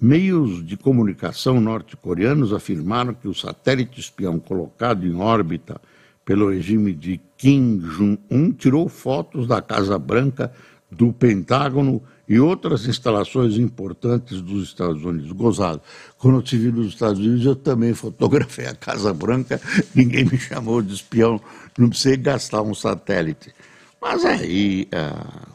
Meios 0.07 0.63
de 0.63 0.77
comunicação 0.77 1.59
norte-coreanos 1.63 2.53
afirmaram 2.53 3.15
que 3.15 3.27
o 3.27 3.35
satélite 3.35 4.01
espião 4.01 4.39
colocado 4.39 5.07
em 5.07 5.17
órbita 5.17 5.81
pelo 6.27 6.51
regime 6.51 6.93
de 6.93 7.19
Kim 7.39 7.79
Jong-un 7.79 8.53
tirou 8.53 8.87
fotos 8.87 9.47
da 9.47 9.63
Casa 9.63 9.99
Branca, 9.99 10.53
do 10.91 11.11
Pentágono 11.11 12.03
e 12.29 12.39
outras 12.39 12.87
instalações 12.87 13.57
importantes 13.57 14.43
dos 14.43 14.65
Estados 14.65 15.03
Unidos. 15.03 15.33
Gozado. 15.33 15.81
Quando 16.19 16.35
eu 16.35 16.43
estive 16.43 16.71
nos 16.71 16.89
Estados 16.89 17.19
Unidos, 17.19 17.47
eu 17.47 17.57
também 17.57 17.95
fotografei 17.95 18.67
a 18.67 18.75
Casa 18.75 19.11
Branca, 19.15 19.59
ninguém 19.95 20.27
me 20.27 20.37
chamou 20.37 20.83
de 20.83 20.93
espião, 20.93 21.41
não 21.79 21.89
precisei 21.89 22.19
gastar 22.19 22.61
um 22.61 22.75
satélite. 22.75 23.55
Mas 24.03 24.23
aí 24.23 24.87
a, 24.93 25.54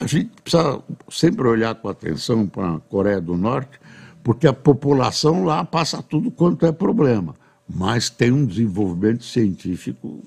a 0.00 0.06
gente 0.06 0.30
precisa 0.42 0.82
sempre 1.10 1.46
olhar 1.46 1.74
com 1.74 1.88
atenção 1.88 2.46
para 2.46 2.76
a 2.76 2.80
Coreia 2.80 3.20
do 3.20 3.36
Norte, 3.36 3.78
porque 4.22 4.46
a 4.46 4.52
população 4.52 5.44
lá 5.44 5.64
passa 5.64 6.00
tudo 6.02 6.30
quanto 6.30 6.64
é 6.66 6.72
problema, 6.72 7.34
mas 7.68 8.08
tem 8.08 8.30
um 8.30 8.46
desenvolvimento 8.46 9.24
científico 9.24 10.22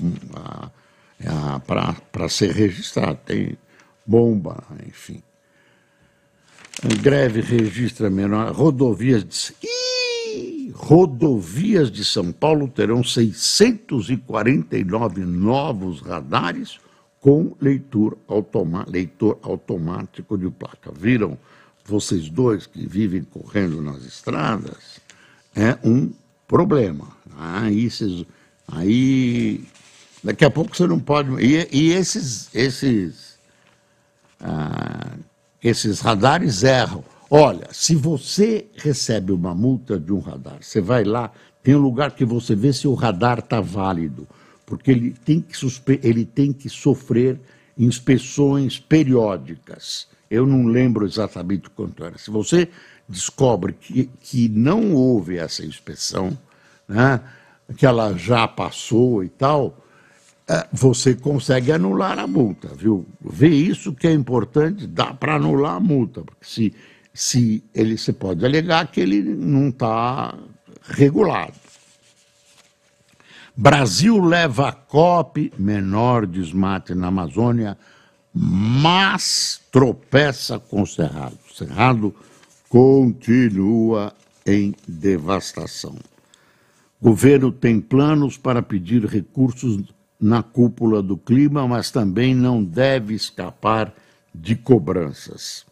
hum, 0.00 0.14
para 1.66 2.28
ser 2.28 2.52
registrado. 2.52 3.18
Tem 3.26 3.58
bomba, 4.06 4.62
enfim. 4.86 5.20
Greve 7.02 7.40
registra 7.40 8.08
menor. 8.08 8.52
Rodovias 8.52 9.24
de. 9.24 9.52
Ih, 9.66 10.70
rodovias 10.72 11.90
de 11.90 12.04
São 12.04 12.30
Paulo 12.30 12.68
terão 12.68 13.02
649 13.02 15.24
novos 15.24 16.00
radares 16.00 16.78
com 17.20 17.54
leitor, 17.60 18.16
automa 18.26 18.84
leitor 18.88 19.38
automático 19.42 20.38
de 20.38 20.50
placa. 20.50 20.90
Viram 20.92 21.38
vocês 21.84 22.28
dois 22.28 22.66
que 22.66 22.86
vivem 22.86 23.22
correndo 23.22 23.82
nas 23.82 24.04
estradas? 24.04 25.00
É 25.54 25.76
um 25.84 26.10
problema. 26.48 27.08
Aí, 27.36 27.88
aí 28.68 29.64
daqui 30.24 30.44
a 30.44 30.50
pouco 30.50 30.76
você 30.76 30.86
não 30.86 30.98
pode. 30.98 31.30
E, 31.44 31.68
e 31.70 31.92
esses, 31.92 32.54
esses 32.54 33.30
ah, 34.40 35.16
esses 35.62 36.00
radares 36.00 36.62
erram. 36.62 37.04
Olha, 37.30 37.68
se 37.70 37.94
você 37.94 38.66
recebe 38.74 39.32
uma 39.32 39.54
multa 39.54 40.00
de 40.00 40.12
um 40.12 40.18
radar, 40.18 40.58
você 40.60 40.80
vai 40.80 41.04
lá, 41.04 41.30
tem 41.62 41.76
um 41.76 41.80
lugar 41.80 42.12
que 42.12 42.24
você 42.24 42.56
vê 42.56 42.72
se 42.72 42.88
o 42.88 42.94
radar 42.94 43.38
está 43.38 43.60
válido, 43.60 44.26
porque 44.70 44.92
ele 44.92 45.10
tem, 45.24 45.40
que 45.40 45.56
ele 46.06 46.24
tem 46.24 46.52
que 46.52 46.68
sofrer 46.68 47.40
inspeções 47.76 48.78
periódicas. 48.78 50.06
Eu 50.30 50.46
não 50.46 50.64
lembro 50.64 51.04
exatamente 51.04 51.68
quanto 51.70 52.04
era. 52.04 52.16
Se 52.16 52.30
você 52.30 52.68
descobre 53.08 53.72
que, 53.72 54.08
que 54.20 54.48
não 54.48 54.94
houve 54.94 55.38
essa 55.38 55.66
inspeção, 55.66 56.38
né, 56.86 57.20
que 57.76 57.84
ela 57.84 58.16
já 58.16 58.46
passou 58.46 59.24
e 59.24 59.28
tal, 59.28 59.76
é, 60.48 60.68
você 60.72 61.16
consegue 61.16 61.72
anular 61.72 62.16
a 62.20 62.28
multa, 62.28 62.68
viu? 62.68 63.04
Vê 63.20 63.48
isso 63.48 63.92
que 63.92 64.06
é 64.06 64.12
importante, 64.12 64.86
dá 64.86 65.12
para 65.12 65.34
anular 65.34 65.74
a 65.74 65.80
multa, 65.80 66.22
porque 66.22 66.44
se, 66.46 66.74
se 67.12 67.64
ele 67.74 67.98
você 67.98 68.12
pode 68.12 68.44
alegar 68.46 68.86
que 68.86 69.00
ele 69.00 69.20
não 69.20 69.70
está 69.70 70.38
regulado. 70.82 71.69
Brasil 73.56 74.20
leva 74.20 74.68
a 74.68 74.72
COP, 74.72 75.52
menor 75.58 76.26
desmate 76.26 76.94
na 76.94 77.08
Amazônia, 77.08 77.76
mas 78.32 79.60
tropeça 79.70 80.58
com 80.58 80.82
o 80.82 80.86
Cerrado. 80.86 81.36
O 81.50 81.54
Cerrado 81.54 82.14
continua 82.68 84.12
em 84.46 84.74
devastação. 84.86 85.96
O 87.00 87.08
governo 87.08 87.50
tem 87.50 87.80
planos 87.80 88.36
para 88.36 88.62
pedir 88.62 89.04
recursos 89.04 89.82
na 90.20 90.42
cúpula 90.42 91.02
do 91.02 91.16
clima, 91.16 91.66
mas 91.66 91.90
também 91.90 92.34
não 92.34 92.62
deve 92.62 93.14
escapar 93.14 93.92
de 94.34 94.54
cobranças. 94.54 95.64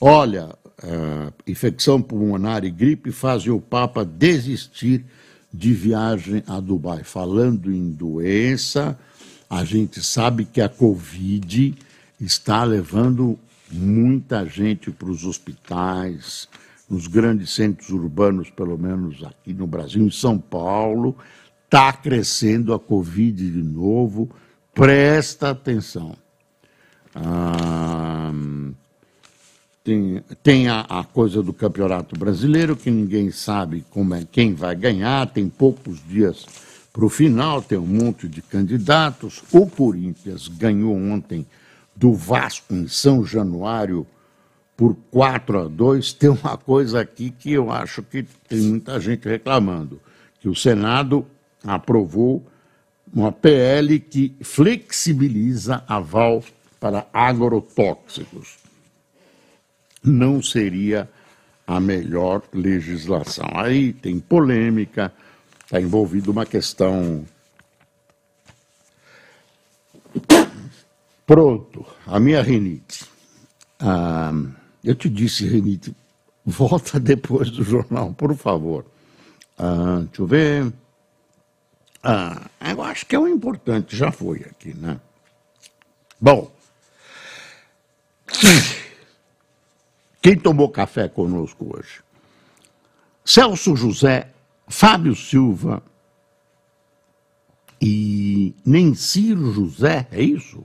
Olha, 0.00 0.48
uh, 0.82 1.32
infecção 1.46 2.00
pulmonar 2.00 2.64
e 2.64 2.70
gripe 2.70 3.12
fazem 3.12 3.52
o 3.52 3.60
Papa 3.60 4.04
desistir 4.04 5.04
de 5.52 5.72
viagem 5.74 6.42
a 6.46 6.58
Dubai. 6.60 7.04
Falando 7.04 7.72
em 7.72 7.90
doença, 7.90 8.98
a 9.48 9.64
gente 9.64 10.02
sabe 10.02 10.44
que 10.44 10.60
a 10.60 10.68
Covid 10.68 11.74
está 12.20 12.64
levando 12.64 13.38
muita 13.70 14.46
gente 14.46 14.90
para 14.90 15.10
os 15.10 15.24
hospitais, 15.24 16.48
nos 16.88 17.06
grandes 17.06 17.50
centros 17.50 17.88
urbanos, 17.90 18.50
pelo 18.50 18.76
menos 18.78 19.22
aqui 19.24 19.52
no 19.52 19.66
Brasil, 19.66 20.04
em 20.04 20.10
São 20.10 20.38
Paulo, 20.38 21.16
está 21.64 21.92
crescendo 21.92 22.74
a 22.74 22.78
Covid 22.78 23.50
de 23.50 23.62
novo. 23.62 24.30
Presta 24.74 25.50
atenção. 25.50 26.14
Ah, 27.14 27.91
tem, 29.84 30.22
tem 30.42 30.68
a, 30.68 30.80
a, 30.82 31.04
coisa 31.04 31.42
do 31.42 31.52
Campeonato 31.52 32.18
Brasileiro, 32.18 32.76
que 32.76 32.90
ninguém 32.90 33.30
sabe 33.30 33.84
como 33.90 34.14
é, 34.14 34.24
quem 34.30 34.54
vai 34.54 34.74
ganhar, 34.76 35.26
tem 35.28 35.48
poucos 35.48 36.00
dias 36.06 36.46
para 36.92 37.04
o 37.04 37.08
final, 37.08 37.60
tem 37.62 37.78
um 37.78 37.86
monte 37.86 38.28
de 38.28 38.42
candidatos. 38.42 39.42
O 39.50 39.66
Corinthians 39.66 40.46
ganhou 40.46 40.94
ontem 40.94 41.46
do 41.96 42.12
Vasco 42.12 42.74
em 42.74 42.86
São 42.86 43.24
Januário 43.24 44.06
por 44.76 44.96
4 45.10 45.60
a 45.60 45.68
2. 45.68 46.12
Tem 46.12 46.30
uma 46.30 46.56
coisa 46.56 47.00
aqui 47.00 47.30
que 47.30 47.50
eu 47.52 47.70
acho 47.70 48.02
que 48.02 48.24
tem 48.48 48.60
muita 48.60 49.00
gente 49.00 49.26
reclamando, 49.26 50.00
que 50.40 50.48
o 50.48 50.54
Senado 50.54 51.26
aprovou 51.64 52.44
uma 53.12 53.32
PL 53.32 53.98
que 53.98 54.34
flexibiliza 54.42 55.82
aval 55.88 56.42
para 56.78 57.06
agrotóxicos. 57.12 58.61
Não 60.02 60.42
seria 60.42 61.08
a 61.66 61.80
melhor 61.80 62.42
legislação. 62.52 63.48
Aí 63.54 63.92
tem 63.92 64.18
polêmica, 64.18 65.12
está 65.64 65.80
envolvida 65.80 66.30
uma 66.30 66.44
questão. 66.44 67.24
Pronto, 71.26 71.86
a 72.06 72.18
minha 72.18 72.42
rinite. 72.42 73.04
Ah, 73.78 74.32
eu 74.84 74.94
te 74.94 75.08
disse, 75.08 75.46
rinite, 75.46 75.94
volta 76.44 76.98
depois 77.00 77.50
do 77.50 77.62
jornal, 77.64 78.12
por 78.12 78.36
favor. 78.36 78.84
Ah, 79.58 80.02
deixa 80.04 80.22
eu 80.22 80.26
ver. 80.26 80.72
Ah, 82.02 82.50
eu 82.60 82.82
acho 82.82 83.06
que 83.06 83.14
é 83.14 83.18
o 83.18 83.28
importante, 83.28 83.96
já 83.96 84.10
foi 84.10 84.38
aqui, 84.38 84.74
né? 84.74 85.00
Bom, 86.20 86.52
quem 90.22 90.38
tomou 90.38 90.70
café 90.70 91.08
conosco 91.08 91.76
hoje? 91.76 92.00
Celso 93.24 93.76
José 93.76 94.32
Fábio 94.72 95.14
Silva 95.14 95.82
e 97.80 98.54
Nencir 98.64 99.36
José, 99.36 100.06
é 100.10 100.22
isso? 100.22 100.64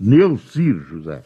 Neucir. 0.00 0.76
José. 0.88 1.22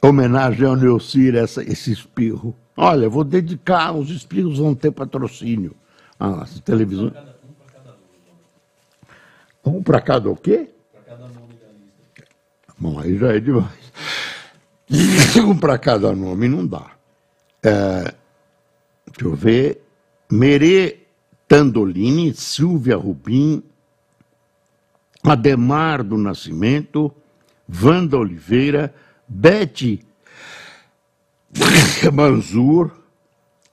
Homenagem 0.00 0.66
ao 0.66 0.76
Neucir, 0.76 1.34
essa, 1.34 1.62
esse 1.62 1.90
espirro. 1.90 2.54
Olha, 2.76 3.08
vou 3.08 3.24
dedicar, 3.24 3.92
os 3.92 4.10
espirros 4.10 4.58
vão 4.58 4.74
ter 4.74 4.90
patrocínio. 4.92 5.74
Ah, 6.18 6.42
as 6.42 6.60
televisões. 6.60 7.14
Um 9.64 9.82
para 9.82 10.00
cada 10.00 10.30
o 10.30 10.36
quê? 10.36 10.68
Para 10.68 10.68
cada 10.68 10.68
da 10.68 10.70
lista. 10.70 10.73
Bom, 12.84 13.00
aí 13.00 13.16
já 13.16 13.34
é 13.34 13.40
demais. 13.40 13.92
Um 15.42 15.56
para 15.56 15.78
cada 15.78 16.14
nome 16.14 16.46
não 16.48 16.66
dá. 16.66 16.90
É, 17.62 18.14
deixa 19.06 19.22
eu 19.22 19.34
ver, 19.34 19.80
Merê 20.30 20.98
Tandolini, 21.48 22.34
Silvia 22.34 22.94
Rubim, 22.94 23.62
Ademar 25.22 26.04
do 26.04 26.18
Nascimento, 26.18 27.10
Wanda 27.82 28.18
Oliveira, 28.18 28.94
Bete 29.26 30.04
Manzur, 32.12 32.90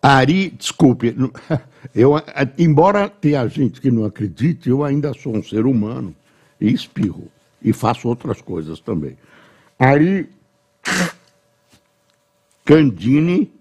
Ari, 0.01 0.51
desculpe, 0.51 1.13
eu, 1.93 2.13
embora 2.57 3.09
tenha 3.09 3.45
gente 3.49 3.81
que 3.81 3.91
não 3.91 4.05
acredite, 4.05 4.69
eu 4.69 4.85
ainda 4.85 5.13
sou 5.13 5.35
um 5.35 5.43
ser 5.43 5.65
humano 5.65 6.15
e 6.61 6.71
espirro 6.71 7.29
e 7.61 7.71
faço 7.73 8.07
outras 8.07 8.41
coisas 8.41 8.79
também. 8.79 9.17
Ari 9.77 10.29
Candini, 12.65 13.51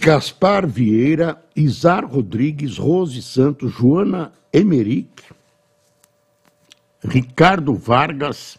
Gaspar 0.00 0.66
Vieira, 0.66 1.42
Isar 1.54 2.04
Rodrigues, 2.04 2.78
Rose 2.78 3.20
Santos, 3.22 3.72
Joana 3.72 4.32
Emerick, 4.52 5.22
Ricardo 7.02 7.74
Vargas, 7.74 8.58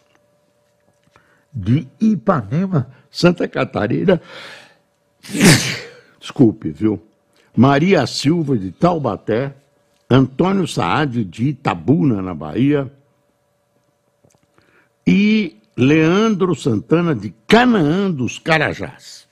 de 1.52 1.88
Ipanema, 2.00 2.90
Santa 3.10 3.48
Catarina. 3.48 4.20
Desculpe, 6.20 6.70
viu? 6.70 7.02
Maria 7.56 8.06
Silva, 8.06 8.56
de 8.56 8.70
Taubaté, 8.70 9.54
Antônio 10.10 10.66
Saad, 10.66 11.24
de 11.24 11.48
Itabuna, 11.48 12.22
na 12.22 12.34
Bahia, 12.34 12.90
e 15.06 15.56
Leandro 15.76 16.54
Santana, 16.54 17.14
de 17.14 17.34
Canaã 17.46 18.10
dos 18.10 18.38
Carajás. 18.38 19.26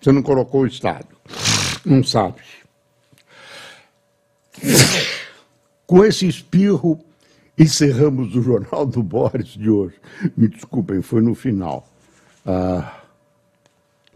Você 0.00 0.12
não 0.12 0.22
colocou 0.22 0.62
o 0.62 0.66
Estado. 0.66 1.08
Não 1.84 2.02
sabe. 2.02 2.40
Com 5.86 6.04
esse 6.04 6.26
espirro, 6.26 6.98
encerramos 7.58 8.34
o 8.34 8.42
Jornal 8.42 8.86
do 8.86 9.02
Boris 9.02 9.48
de 9.48 9.70
hoje. 9.70 9.96
Me 10.36 10.48
desculpem, 10.48 11.02
foi 11.02 11.20
no 11.20 11.34
final. 11.34 11.88
Ah, 12.44 13.02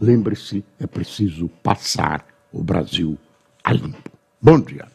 Lembre-se, 0.01 0.65
é 0.79 0.87
preciso 0.87 1.47
passar 1.61 2.25
o 2.51 2.63
Brasil 2.63 3.19
a 3.63 3.73
limpo. 3.73 4.11
Bom 4.41 4.59
dia. 4.61 4.87